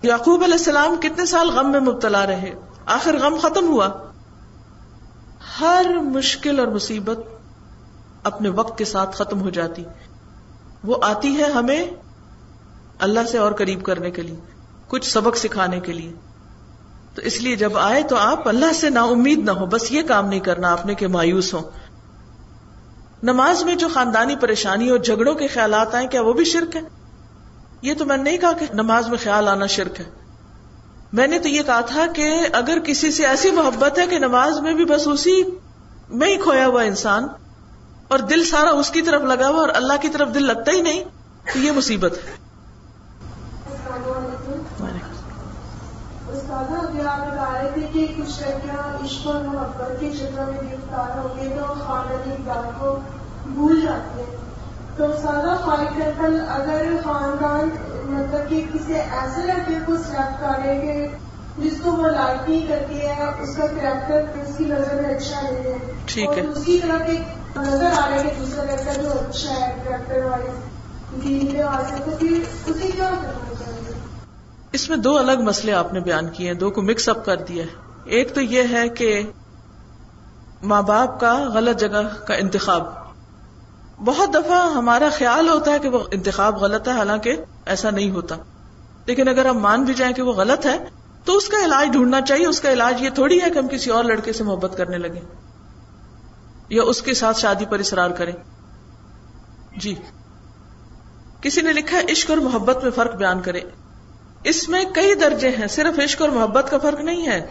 یعقوب 0.02 0.42
علیہ 0.42 0.54
السلام 0.54 0.96
کتنے 0.96 1.26
سال 1.26 1.50
غم 1.50 1.72
میں 1.72 1.80
مبتلا 1.80 2.26
رہے؟ 2.26 2.54
آخر 2.86 3.16
غم 3.18 3.36
ختم 3.42 3.68
ہوا۔ 3.68 3.88
ہر 5.60 5.86
مشکل 6.02 6.60
اور 6.60 6.68
مصیبت 6.68 7.18
اپنے 8.22 8.48
وقت 8.48 8.78
کے 8.78 8.84
ساتھ 8.84 9.16
ختم 9.16 9.40
ہو 9.40 9.50
جاتی۔ 9.50 9.84
وہ 10.84 10.96
آتی 11.02 11.38
ہے 11.38 11.44
ہمیں 11.44 11.86
اللہ 12.98 13.20
سے 13.28 13.38
اور 13.38 13.52
قریب 13.52 13.84
کرنے 13.84 14.10
کے 14.10 14.22
لیے، 14.22 14.40
کچھ 14.88 15.10
سبق 15.10 15.36
سکھانے 15.36 15.80
کے 15.80 15.92
لیے۔ 15.92 16.12
تو 17.14 17.22
اس 17.22 17.40
لیے 17.40 17.56
جب 17.56 17.78
آئے 17.78 18.02
تو 18.02 18.16
آپ 18.16 18.48
اللہ 18.48 18.72
سے 18.72 18.90
نا 18.90 19.02
امید 19.02 19.38
نہ 19.38 19.50
ہو، 19.50 19.66
بس 19.66 19.92
یہ 19.92 20.02
کام 20.02 20.28
نہیں 20.28 20.40
کرنا، 20.40 20.72
آپ 20.72 20.86
نے 20.86 20.94
کہ 20.94 21.08
مایوس 21.08 21.54
ہو 21.54 21.70
نماز 23.22 23.62
میں 23.62 23.74
جو 23.74 23.88
خاندانی 23.88 24.36
پریشانی 24.36 24.90
اور 24.90 24.98
جھگڑوں 24.98 25.34
کے 25.34 25.46
خیالات 25.46 25.94
آئے 25.94 26.06
کیا 26.06 26.22
وہ 26.22 26.32
بھی 26.32 26.44
شرک 26.44 26.76
ہے؟ 26.76 26.80
یہ 27.82 27.94
تو 27.98 28.04
میں 28.04 28.16
نے 28.16 28.22
نہیں 28.22 28.38
کہا 28.38 28.52
کہ 28.52 28.66
نماز 28.74 29.08
میں 29.08 29.18
خیال 29.22 29.48
آنا 29.48 29.66
شرک 29.66 30.00
ہے۔ 30.00 30.04
میں 31.12 31.26
نے 31.26 31.38
تو 31.38 31.48
یہ 31.48 31.62
کہا 31.62 31.80
تھا 31.80 32.06
کہ 32.14 32.40
اگر 32.52 32.78
کسی 32.78 33.10
سے 33.10 33.26
ایسی 33.26 33.50
محبت 33.50 33.98
ہے 33.98 34.06
کہ 34.06 34.18
نماز 34.18 34.60
میں 34.60 34.74
بھی 34.74 34.84
بس 34.84 35.08
اسی 35.08 35.42
میں 36.08 36.28
ہی 36.28 36.36
کھویا 36.36 36.66
ہوا 36.66 36.82
انسان 36.82 37.26
اور 38.08 38.18
دل 38.18 38.44
سارا 38.44 38.70
اس 38.70 38.90
کی 38.90 39.02
طرف 39.02 39.22
لگا 39.22 39.48
ہوا 39.48 39.60
اور 39.60 39.68
اللہ 39.74 39.92
کی 40.00 40.08
طرف 40.08 40.34
دل 40.34 40.46
لگتا 40.46 40.72
ہی 40.72 40.80
نہیں، 40.80 41.04
تو 41.52 41.58
یہ 41.58 41.72
مصیبت 41.72 42.12
ہے۔ 42.12 42.43
آپ 46.54 47.26
بتا 47.26 47.62
رہے 47.62 47.68
تھے 47.74 47.86
کہ 47.92 48.06
کچھ 48.16 48.42
لڑکیاں 48.42 49.04
عشق 49.04 49.26
اور 49.26 49.34
محبت 49.34 50.00
کے 50.00 50.10
چکر 50.10 50.44
میں 50.44 50.72
گرفتار 50.72 51.18
ہو 51.18 51.34
گئے 51.36 51.48
تو 51.48 51.74
خاندانی 51.86 52.32
اقدار 52.32 52.70
کو 52.78 52.98
بھول 53.46 53.80
جاتی 53.80 54.20
ہیں۔ 54.20 54.36
تو 54.96 55.06
سادہ 55.22 55.56
فار 55.64 55.78
ایگزامپل 55.78 56.40
اگر 56.48 56.82
خاندان 57.04 57.68
مطلب 58.04 58.50
کہ 58.50 58.64
کسی 58.74 58.94
ایسے 58.94 59.42
لڑکے 59.46 59.74
کو 59.86 59.96
سلیکٹ 59.96 60.40
کرے 60.40 60.80
کہ 60.80 61.08
جس 61.58 61.72
کو 61.82 61.92
وہ 61.92 62.08
لائک 62.08 62.50
نہیں 62.50 62.66
کرتی 62.66 63.00
ہے 63.00 63.24
اس 63.40 63.56
کا 63.56 63.66
کریکٹر 63.66 64.24
اس 64.34 64.56
کی 64.56 64.64
نظر 64.64 65.02
میں 65.02 65.14
اچھا 65.14 65.40
نہیں 65.42 65.72
ہے۔ 65.72 65.78
ٹھیک 66.06 66.38
ہے۔ 66.38 66.42
کی 66.64 66.78
طرف 66.82 67.02
ایک 67.06 67.22
نظر 67.56 67.86
آ 67.86 68.08
رہا 68.10 68.16
ہے 68.16 68.22
کہ 68.22 68.30
دوسرا 68.40 68.64
لڑکا 68.64 68.92
جو 69.02 69.08
اچھا 69.10 69.66
ہے 69.66 69.74
کریکٹر 69.84 70.24
والے۔ 70.24 70.50
دین 71.22 71.46
کے 71.46 71.64
واسطے 71.64 72.02
تو 72.04 72.10
پھر 72.18 72.40
اسے 72.66 72.90
کیا 72.90 73.10
کرنا 73.10 73.54
چاہیے 73.58 74.13
اس 74.74 74.88
میں 74.88 74.96
دو 74.96 75.18
الگ 75.18 75.40
مسئلے 75.40 75.72
آپ 75.72 75.92
نے 75.92 76.00
بیان 76.00 76.28
کیے 76.28 76.46
ہیں، 76.46 76.54
دو 76.54 76.70
کو 76.70 76.82
مکس 76.82 77.08
اپ 77.08 77.24
کر 77.24 77.36
دیا 77.36 77.64
ہے۔ 77.64 77.68
ایک 78.04 78.34
تو 78.34 78.40
یہ 78.40 78.62
ہے 78.70 78.88
کہ 78.88 79.22
ماں 80.62 80.82
باپ 80.82 81.20
کا 81.20 81.44
غلط 81.54 81.80
جگہ 81.80 82.08
کا 82.26 82.34
انتخاب۔ 82.34 82.82
بہت 84.04 84.34
دفعہ 84.34 84.72
ہمارا 84.72 85.08
خیال 85.12 85.48
ہوتا 85.48 85.70
ہے 85.70 85.78
کہ 85.78 85.88
وہ 85.88 85.98
انتخاب 86.12 86.56
غلط 86.56 86.88
ہے، 86.88 86.92
حالانکہ 86.92 87.36
ایسا 87.66 87.90
نہیں 87.90 88.10
ہوتا۔ 88.10 88.36
لیکن 89.06 89.28
اگر 89.28 89.46
ہم 89.46 89.58
مان 89.58 89.84
بھی 89.84 89.94
جائیں 89.94 90.14
کہ 90.14 90.22
وہ 90.22 90.32
غلط 90.32 90.66
ہے، 90.66 90.78
تو 91.24 91.36
اس 91.36 91.48
کا 91.48 91.64
علاج 91.64 91.88
ڈھونڈنا 91.92 92.20
چاہیے۔ 92.20 92.46
اس 92.46 92.60
کا 92.60 92.72
علاج 92.72 93.02
یہ 93.02 93.10
تھوڑی 93.10 93.42
ہے 93.42 93.50
کہ 93.50 93.58
ہم 93.58 93.68
کسی 93.68 93.90
اور 93.90 94.04
لڑکے 94.04 94.32
سے 94.32 94.44
محبت 94.44 94.76
کرنے 94.76 94.98
لگے 94.98 95.20
یا 96.68 96.82
اس 96.82 97.02
کے 97.02 97.14
ساتھ 97.14 97.38
شادی 97.38 97.64
پر 97.64 97.78
اصرار 97.78 98.10
کریں۔ 98.10 98.32
جی۔ 99.76 99.94
کسی 101.40 101.60
نے 101.60 101.72
لکھا 101.72 102.00
عشق 102.10 102.30
اور 102.30 102.38
محبت 102.38 102.82
میں 102.82 102.90
فرق 102.90 103.14
بیان 103.14 103.40
کرے 103.40 103.60
اس 104.44 104.68
میں 104.68 104.84
کئی 104.94 105.14
درجے 105.14 105.48
ہیں، 105.48 105.66
صرف 105.66 105.98
عشق 105.98 106.22
اور 106.22 106.28
محبت 106.28 106.70
کا 106.70 106.78
فرق 106.78 107.00
نہیں 107.00 107.26
ہے۔ 107.26 107.46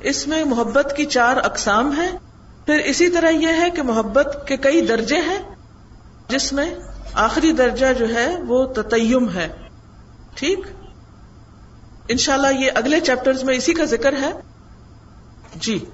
اس 0.00 0.26
میں 0.26 0.44
محبت 0.44 0.94
کی 0.96 1.04
چار 1.04 1.36
اقسام 1.36 2.00
ہیں۔ 2.00 2.12
پھر 2.66 2.78
اسی 2.78 3.08
طرح 3.08 3.30
یہ 3.30 3.48
ہے 3.48 3.70
کہ 3.70 3.82
محبت 3.82 4.44
کے 4.48 4.56
کئی 4.56 4.80
درجے 4.80 5.16
ہیں، 5.16 5.38
جس 6.28 6.52
میں 6.52 6.74
آخری 7.12 7.52
درجہ 7.52 7.92
جو 7.98 8.14
ہے 8.14 8.36
وہ 8.48 8.66
تتیم 8.66 9.30
ہے۔ 9.30 9.48
ٹھیک؟ 10.34 10.58
انشاءاللہ 12.08 12.46
یہ 12.60 12.70
اگلے 12.74 13.00
چیپٹر 13.00 13.32
میں 13.42 13.54
اسی 13.54 13.74
کا 13.74 13.84
ذکر 13.84 14.12
ہے۔ 14.12 14.32
جی۔ 15.54 15.84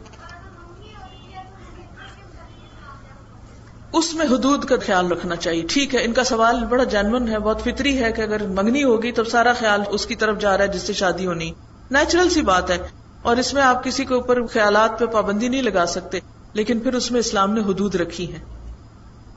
اس 3.93 4.15
میں 4.15 4.27
حدود 4.27 4.65
کا 4.65 4.77
خیال 4.87 5.13
رکھنا 5.13 5.37
چاہیے۔ 5.37 5.63
ٹھیک 5.69 5.95
ہے، 5.95 6.05
ان 6.05 6.13
کا 6.13 6.25
سوال 6.25 6.65
بڑا 6.65 6.85
جینون 6.85 7.29
ہے، 7.29 7.39
بہت 7.39 7.63
فطری 7.65 8.05
ہے 8.05 8.13
کہ 8.13 8.23
اگر 8.23 8.47
منگنی 8.47 8.85
ہوگی 8.85 9.13
تو 9.13 9.25
سارا 9.25 9.53
خیال 9.53 9.83
اس 9.89 10.07
کی 10.07 10.15
طرف 10.15 10.39
جا 10.39 10.57
رہا 10.57 10.65
ہے 10.65 10.69
جس 10.69 10.83
سے 10.83 10.93
شادی 10.93 11.27
ہونی۔ 11.27 11.53
نیچرل 11.91 12.31
سی 12.31 12.43
بات 12.43 12.71
ہے۔ 12.71 12.79
اور 13.23 13.37
اس 13.37 13.55
میں 13.55 13.63
آپ 13.63 13.85
کسی 13.85 14.05
کے 14.05 14.15
اوپر 14.15 14.47
خیالات 14.47 14.99
پہ 14.99 15.07
پابندی 15.07 15.49
نہیں 15.49 15.63
لگا 15.63 15.87
سکتے، 15.87 16.21
لیکن 16.53 16.79
پھر 16.79 16.95
اس 16.95 17.11
میں 17.11 17.21
اسلام 17.21 17.55
نے 17.55 17.61
حدود 17.61 17.95
رکھی 17.95 18.33
ہے 18.33 18.39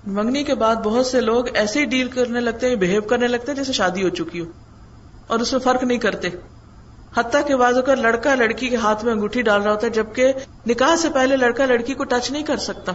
منگنی 0.08 0.44
کے 0.44 0.56
بعد 0.56 0.76
بہت 0.76 1.06
سے 1.06 1.22
لوگ 1.22 1.46
ایسے 1.54 1.80
ہی 1.80 1.86
ڈیل 1.86 2.08
کرنے 2.08 2.40
لگتے 2.40 2.70
ہیں 2.70 2.76
بہیو 2.76 3.02
کرنے 3.02 3.28
لگتے 3.28 3.46
ہیں 3.48 3.56
جیسے 3.56 3.74
شادی 3.74 4.04
ہو 4.04 4.10
چکی 4.10 4.40
ہو۔ 4.40 4.46
اور 5.28 5.40
اس 5.40 5.52
میں 5.52 5.60
فرق 5.60 5.84
نہیں 5.84 5.98
کرتے۔ 5.98 6.30
حتیٰ 7.18 7.48
کے 7.48 7.56
بعض 7.56 7.76
کا 7.86 7.96
لڑکا 7.96 8.36
لڑکی 8.36 8.70
کے 8.70 8.76
ہاتھ 8.76 9.06
میں 9.06 9.14
انگوٹھی 9.14 9.42
ڈال 9.42 9.62
رہا 9.62 9.72
ہوتا 9.72 9.88
ہے، 9.88 9.92
جبکہ 9.92 10.34
نکاح 10.68 10.96
سے 10.96 11.10
پہلے 11.10 11.38
لڑکا 11.38 11.66
لڑکی 11.66 11.94
کو 11.94 12.04
ٹچ 12.04 12.32
نہیں 12.32 12.44
کر 12.44 12.58
سکتا۔ 12.58 12.92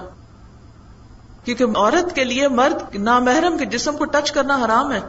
کیونکہ 1.44 1.64
عورت 1.64 2.14
کے 2.14 2.24
لیے 2.24 2.48
مرد 2.48 2.96
نامحرم 2.96 3.59
کے 3.59 3.64
جسم 3.64 3.96
کو 3.96 4.05
ٹچ 4.05 4.33
کرنا 4.33 4.64
حرام 4.64 4.92
ہے۔ 4.92 5.00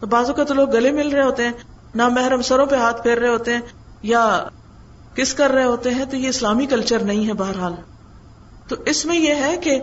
تو 0.00 0.06
بازو 0.06 0.32
کا 0.32 0.44
تو 0.44 0.54
لوگ 0.54 0.70
گلے 0.70 0.90
مل 0.90 1.08
رہے 1.08 1.22
ہوتے 1.22 1.44
ہیں، 1.44 1.52
نامحرم 1.94 2.42
سروں 2.42 2.66
پہ 2.66 2.76
ہاتھ 2.76 3.02
پھیر 3.02 3.18
رہے 3.18 3.28
ہوتے 3.28 3.54
ہیں 3.54 3.60
یا 4.02 4.48
کس 5.14 5.34
کر 5.34 5.50
رہے 5.50 5.64
ہوتے 5.64 5.94
ہیں، 5.94 6.04
تو 6.04 6.16
یہ 6.16 6.28
اسلامی 6.28 6.66
کلچر 6.66 6.98
نہیں 6.98 7.28
ہے 7.28 7.32
بہرحال۔ 7.32 7.72
تو 8.68 8.76
اس 8.86 9.06
میں 9.06 9.18
یہ 9.18 9.34
ہے 9.34 9.56
کہ 9.56 9.80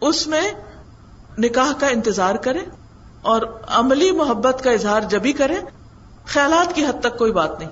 اس 0.00 0.26
میں 0.26 0.52
نکاح 1.38 1.72
کا 1.80 1.86
انتظار 1.86 2.34
کرے 2.34 2.58
اور 3.22 3.42
عملی 3.68 4.10
محبت 4.10 4.64
کا 4.64 4.70
اظہار 4.70 5.00
جبھی 5.00 5.32
کرے 5.32 5.56
خیالات 6.26 6.74
کی 6.74 6.84
حد 6.84 7.00
تک 7.00 7.18
کوئی 7.18 7.32
بات 7.32 7.58
نہیں۔ 7.58 7.70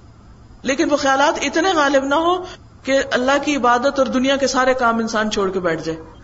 لیکن 0.63 0.93
وہ 0.93 0.97
خیالات 0.97 1.39
اتنے 1.43 1.73
غالب 1.75 2.05
نہ 2.05 2.15
ہو 2.15 2.45
کہ 2.83 3.03
اللہ 3.13 3.45
کی 3.45 3.57
عبادت 3.57 3.99
اور 3.99 4.07
دنیا 4.07 4.37
کے 4.37 4.47
سارے 4.47 4.75
کام 4.75 4.99
انسان 4.99 5.31
چھوڑ 5.31 5.51
کے 5.51 5.61
بیٹھ 5.61 5.83
جائے۔ 5.83 6.16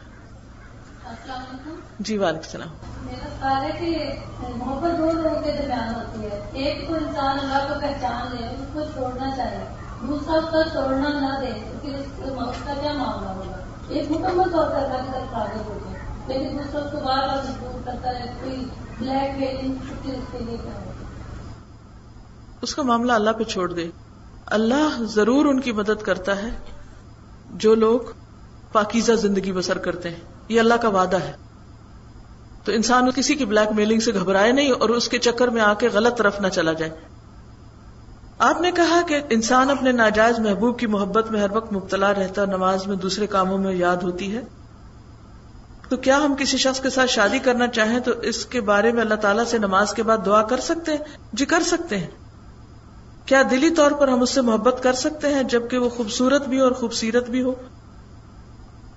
جی 2.03 2.19
وعلیکم 2.19 2.43
السلام۔ 2.45 2.69
میرا 3.03 3.29
خیال 3.41 3.65
ہے 3.65 3.79
کہ 3.81 4.13
محبت 4.57 4.99
دو 4.99 5.13
لوگوں 5.13 5.43
کے 5.43 5.53
درمیان 5.53 5.95
ہوتی 5.95 6.23
ہے۔ 6.23 6.51
ایک 6.53 6.89
تو 6.89 6.95
انسان 6.95 7.39
اللہ 7.39 7.75
کو 7.75 7.81
پہچان 7.81 8.37
لے 8.37 8.47
اس 8.47 8.67
کو 8.73 8.81
چھوڑنا 8.95 9.27
دوسرا 10.09 10.33
اس 10.33 10.45
کا 10.53 10.63
چھوڑنا 10.73 11.09
نہ 11.09 11.41
دے 11.41 11.75
پھر 11.83 11.95
اس 11.95 12.67
کا 12.67 12.75
کیا 12.83 12.93
معاملہ 12.93 13.29
ہوگا؟ 13.29 13.57
ایک 13.89 14.11
مکمل 14.11 14.51
طور 14.53 14.71
پر 14.71 14.77
اللہ 14.77 14.97
کی 14.97 15.11
طرف 15.13 15.35
راغب 15.35 15.67
ہو 15.67 15.79
جائے 15.85 15.99
لیکن 16.27 16.59
دوسرا 16.59 16.81
اس 16.81 16.93
کو 16.93 16.99
بار 16.99 17.29
بار 17.29 17.37
مجبور 17.37 17.81
کرتا 17.85 18.09
ہے 18.09 18.35
کوئی 18.45 18.57
بلیک 18.99 19.39
میلنگ 19.39 19.75
پھر 20.03 20.15
اس 20.15 20.25
کے 20.33 20.39
لیے 20.39 20.57
کیا 20.63 20.73
ہوگا؟ 20.73 20.93
اس 22.63 22.75
کا 22.75 22.83
معاملہ 22.83 23.13
اللہ 23.13 23.31
پہ 23.31 23.45
چھوڑ 23.45 23.73
دے۔ 23.73 23.91
اللہ 24.47 25.03
ضرور 25.03 25.47
ان 25.47 25.61
کی 25.61 25.73
مدد 25.73 26.03
کرتا 26.03 26.37
ہے 26.37 26.51
جو 27.55 27.75
لوگ 27.75 28.01
پاکیزہ 28.73 29.13
زندگی 29.13 29.53
بسر 29.53 29.79
کرتے 29.79 30.11
ہیں۔ 30.11 30.21
یہ 30.49 30.61
اللہ 30.61 30.75
کا 30.75 30.89
وعدہ 30.89 31.17
ہے۔ 31.17 31.33
تو 32.65 32.73
انسان 32.73 33.11
کسی 33.11 33.35
کی 33.35 33.45
بلیک 33.45 33.73
میلنگ 33.73 34.01
سے 34.01 34.15
گھبرائے 34.15 34.53
نہیں 34.53 34.71
اور 34.71 34.89
اس 34.89 35.09
کے 35.09 35.19
چکر 35.19 35.49
میں 35.49 35.63
آ 35.63 35.75
کے 35.75 35.89
غلط 35.93 36.19
طرف 36.19 36.41
نہ 36.41 36.49
چلا 36.49 36.73
جائے۔ 36.73 36.93
آپ 38.39 38.61
نے 38.61 38.73
کہا 38.73 39.01
کہ 39.09 39.21
انسان 39.31 39.71
اپنے 39.71 39.93
ناجائز 39.93 40.39
محبوب 40.39 40.79
کی 40.79 40.87
محبت 40.87 41.31
میں 41.31 41.41
ہر 41.41 41.51
وقت 41.51 41.73
مبتلا 41.73 42.15
رہتا 42.15 42.45
نماز 42.45 42.87
میں 42.87 42.97
دوسرے 42.97 43.27
کاموں 43.27 43.59
میں 43.59 43.75
یاد 43.75 43.97
ہوتی 43.97 44.37
ہے۔ 44.37 44.43
تو 45.89 45.97
کیا 45.97 46.17
ہم 46.17 46.35
کسی 46.39 46.57
شخص 46.57 46.81
کے 46.81 46.91
ساتھ 46.91 47.11
شادی 47.11 47.39
کرنا 47.39 47.67
چاہیں 47.67 48.01
تو 48.01 48.11
اس 48.23 48.47
کے 48.47 48.61
بارے 48.61 48.93
میں 48.93 49.01
اللہ 49.01 49.15
تعالیٰ 49.15 49.45
سے 49.45 49.59
نماز 49.59 49.95
کے 49.95 50.03
بعد 50.03 50.19
دعا 50.27 50.43
کر 50.43 50.61
سکتے 50.61 50.91
ہیں؟ 50.91 50.99
جی 51.33 51.47
کر 51.47 51.63
سکتے 51.63 51.99
ہیں۔ 51.99 52.11
کیا 53.27 53.43
دلی 53.51 53.71
طور 53.71 53.91
پر 53.91 54.09
ہم 54.09 54.23
اس 54.23 54.31
سے 54.31 54.41
محبت 54.41 54.83
کر 54.83 54.93
سکتے 54.93 55.29
ہیں 55.29 55.43
جبکہ 55.43 55.79
وہ 55.79 55.89
خوبصورت 55.89 56.49
بھی 56.49 56.59
ہو 56.59 56.65
اور 56.65 56.73
خوبصیرت 56.73 57.31
بھی 57.31 57.43
ہو؟ 57.43 57.55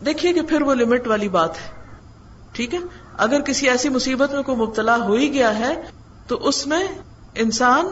دیکھیے 0.05 0.33
کہ 0.33 0.41
پھر 0.41 0.61
وہ 0.61 0.73
لمٹ 0.73 1.07
والی 1.07 1.29
بات 1.29 1.55
ہے۔ 1.55 1.83
ٹھیک 2.51 2.73
ہے؟ 2.73 2.79
اگر 3.17 3.41
کسی 3.41 3.69
ایسی 3.69 3.89
مصیبت 3.89 4.33
میں 4.33 4.43
کوئی 4.43 4.57
مبتلا 4.57 4.95
ہو 4.95 5.13
ہی 5.13 5.33
گیا 5.33 5.59
ہے، 5.59 5.81
تو 6.27 6.35
اس 6.35 6.67
میں 6.67 6.87
انسان 7.35 7.87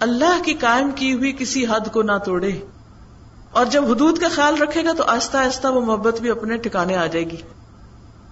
اللہ 0.00 0.42
کی 0.44 0.54
قائم 0.54 0.90
کی 0.90 1.14
ہوئی 1.14 1.32
کسی 1.38 1.66
حد 1.66 1.92
کو 1.92 2.02
نہ 2.02 2.12
توڑے۔ 2.24 2.60
اور 3.50 3.66
جب 3.66 3.84
حدود 3.84 4.18
کا 4.18 4.28
خیال 4.28 4.62
رکھے 4.62 4.84
گا 4.84 4.92
تو 4.92 5.02
آہستہ 5.06 5.36
آہستہ 5.36 5.68
وہ 5.68 5.80
محبت 5.80 6.20
بھی 6.20 6.30
اپنے 6.30 6.56
ٹھکانے 6.56 6.96
آ 6.96 7.06
جائے 7.06 7.24
گی۔ 7.24 7.36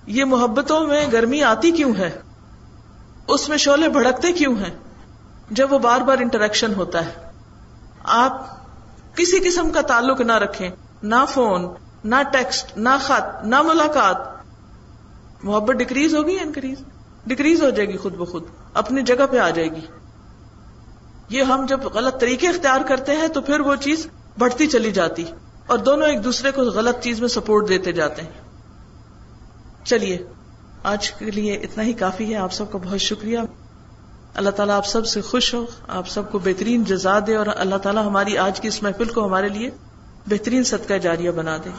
یہ 0.06 0.24
محبتوں 0.24 0.86
میں 0.86 1.06
گرمی 1.12 1.42
آتی 1.42 1.70
کیوں 1.70 1.94
ہے؟ 1.98 2.20
اس 3.28 3.48
میں 3.48 3.56
شعلے 3.56 3.88
بھڑکتے 3.88 4.32
کیوں 4.32 4.56
ہیں؟ 4.56 4.78
جب 5.50 5.72
وہ 5.72 5.78
بار 5.78 6.00
بار 6.00 6.18
انٹریکشن 6.18 6.74
ہوتا 6.74 7.06
ہے۔ 7.06 7.30
آپ 8.04 8.46
کسی 9.16 9.48
قسم 9.48 9.70
کا 9.70 9.80
تعلق 9.80 10.20
نہ 10.20 10.32
رکھیں، 10.32 10.70
نہ 11.02 11.24
فون 11.28 11.66
نہ 12.04 12.14
ٹیکسٹ 12.32 12.78
نہ 12.78 12.88
خط، 13.00 13.44
نہ 13.44 13.62
ملاقات۔ 13.62 14.35
محبت 15.46 15.76
ڈکریز 15.76 16.14
ہوگی 16.14 16.34
یا 16.34 16.42
انکریز 16.42 16.82
ڈکریز 17.26 17.62
ہو 17.62 17.70
جائے 17.70 17.88
گی 17.88 17.96
خود 17.96 18.14
بخود، 18.16 18.44
اپنی 18.74 19.02
جگہ 19.02 19.26
پہ 19.30 19.38
آ 19.38 19.48
جائے 19.50 19.68
گی۔ 19.68 19.80
یہ 21.28 21.42
ہم 21.42 21.64
جب 21.68 21.84
غلط 21.94 22.20
طریقے 22.20 22.48
اختیار 22.48 22.80
کرتے 22.88 23.16
ہیں 23.16 23.28
تو 23.28 23.40
پھر 23.40 23.60
وہ 23.60 23.74
چیز 23.80 24.06
بڑھتی 24.38 24.66
چلی 24.66 24.92
جاتی، 24.92 25.24
اور 25.66 25.78
دونوں 25.78 26.08
ایک 26.08 26.24
دوسرے 26.24 26.50
کو 26.50 26.62
غلط 26.72 27.02
چیز 27.02 27.20
میں 27.20 27.28
سپورٹ 27.28 27.68
دیتے 27.68 27.92
جاتے 27.92 28.22
ہیں۔ 28.22 29.84
چلیے، 29.84 30.18
آج 30.84 31.10
کے 31.10 31.30
لیے 31.30 31.54
اتنا 31.54 31.84
ہی 31.84 31.92
کافی 31.92 32.30
ہے۔ 32.30 32.36
آپ 32.36 32.52
سب 32.52 32.70
کا 32.72 32.78
بہت 32.84 33.00
شکریہ۔ 33.00 33.38
اللہ 34.34 34.50
تعالیٰ 34.50 34.76
آپ 34.76 34.86
سب 34.86 35.06
سے 35.06 35.20
خوش 35.20 35.52
ہو، 35.54 35.64
آپ 35.88 36.08
سب 36.08 36.30
کو 36.32 36.38
بہترین 36.38 36.84
جزا 36.84 37.18
دے، 37.26 37.36
اور 37.36 37.46
اللہ 37.56 37.76
تعالیٰ 37.76 38.06
ہماری 38.06 38.38
آج 38.38 38.60
کی 38.60 38.68
اس 38.68 38.82
محفل 38.82 39.08
کو 39.08 39.26
ہمارے 39.26 39.48
لیے 39.48 39.70
بہترین 40.26 40.64
صدقہ 40.64 40.94
جاریہ 40.94 41.30
بنا 41.30 41.56
دے۔ 41.56 41.70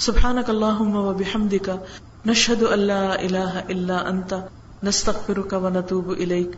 سبحانك 0.00 0.50
اللهم 0.50 0.96
وبحمدك 0.96 1.80
نشهد 2.26 2.62
ان 2.62 2.78
لا 2.78 3.22
اله 3.24 3.60
الا 3.60 4.08
انت 4.08 4.38
نستغفرك 4.82 5.52
ونتوب 5.52 6.10
اليك 6.10 6.56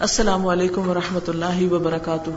السلام 0.00 0.46
علیکم 0.46 0.90
و 0.90 0.94
رحمۃ 0.94 1.28
اللہ 1.28 1.72
وبرکاتہ 1.72 2.30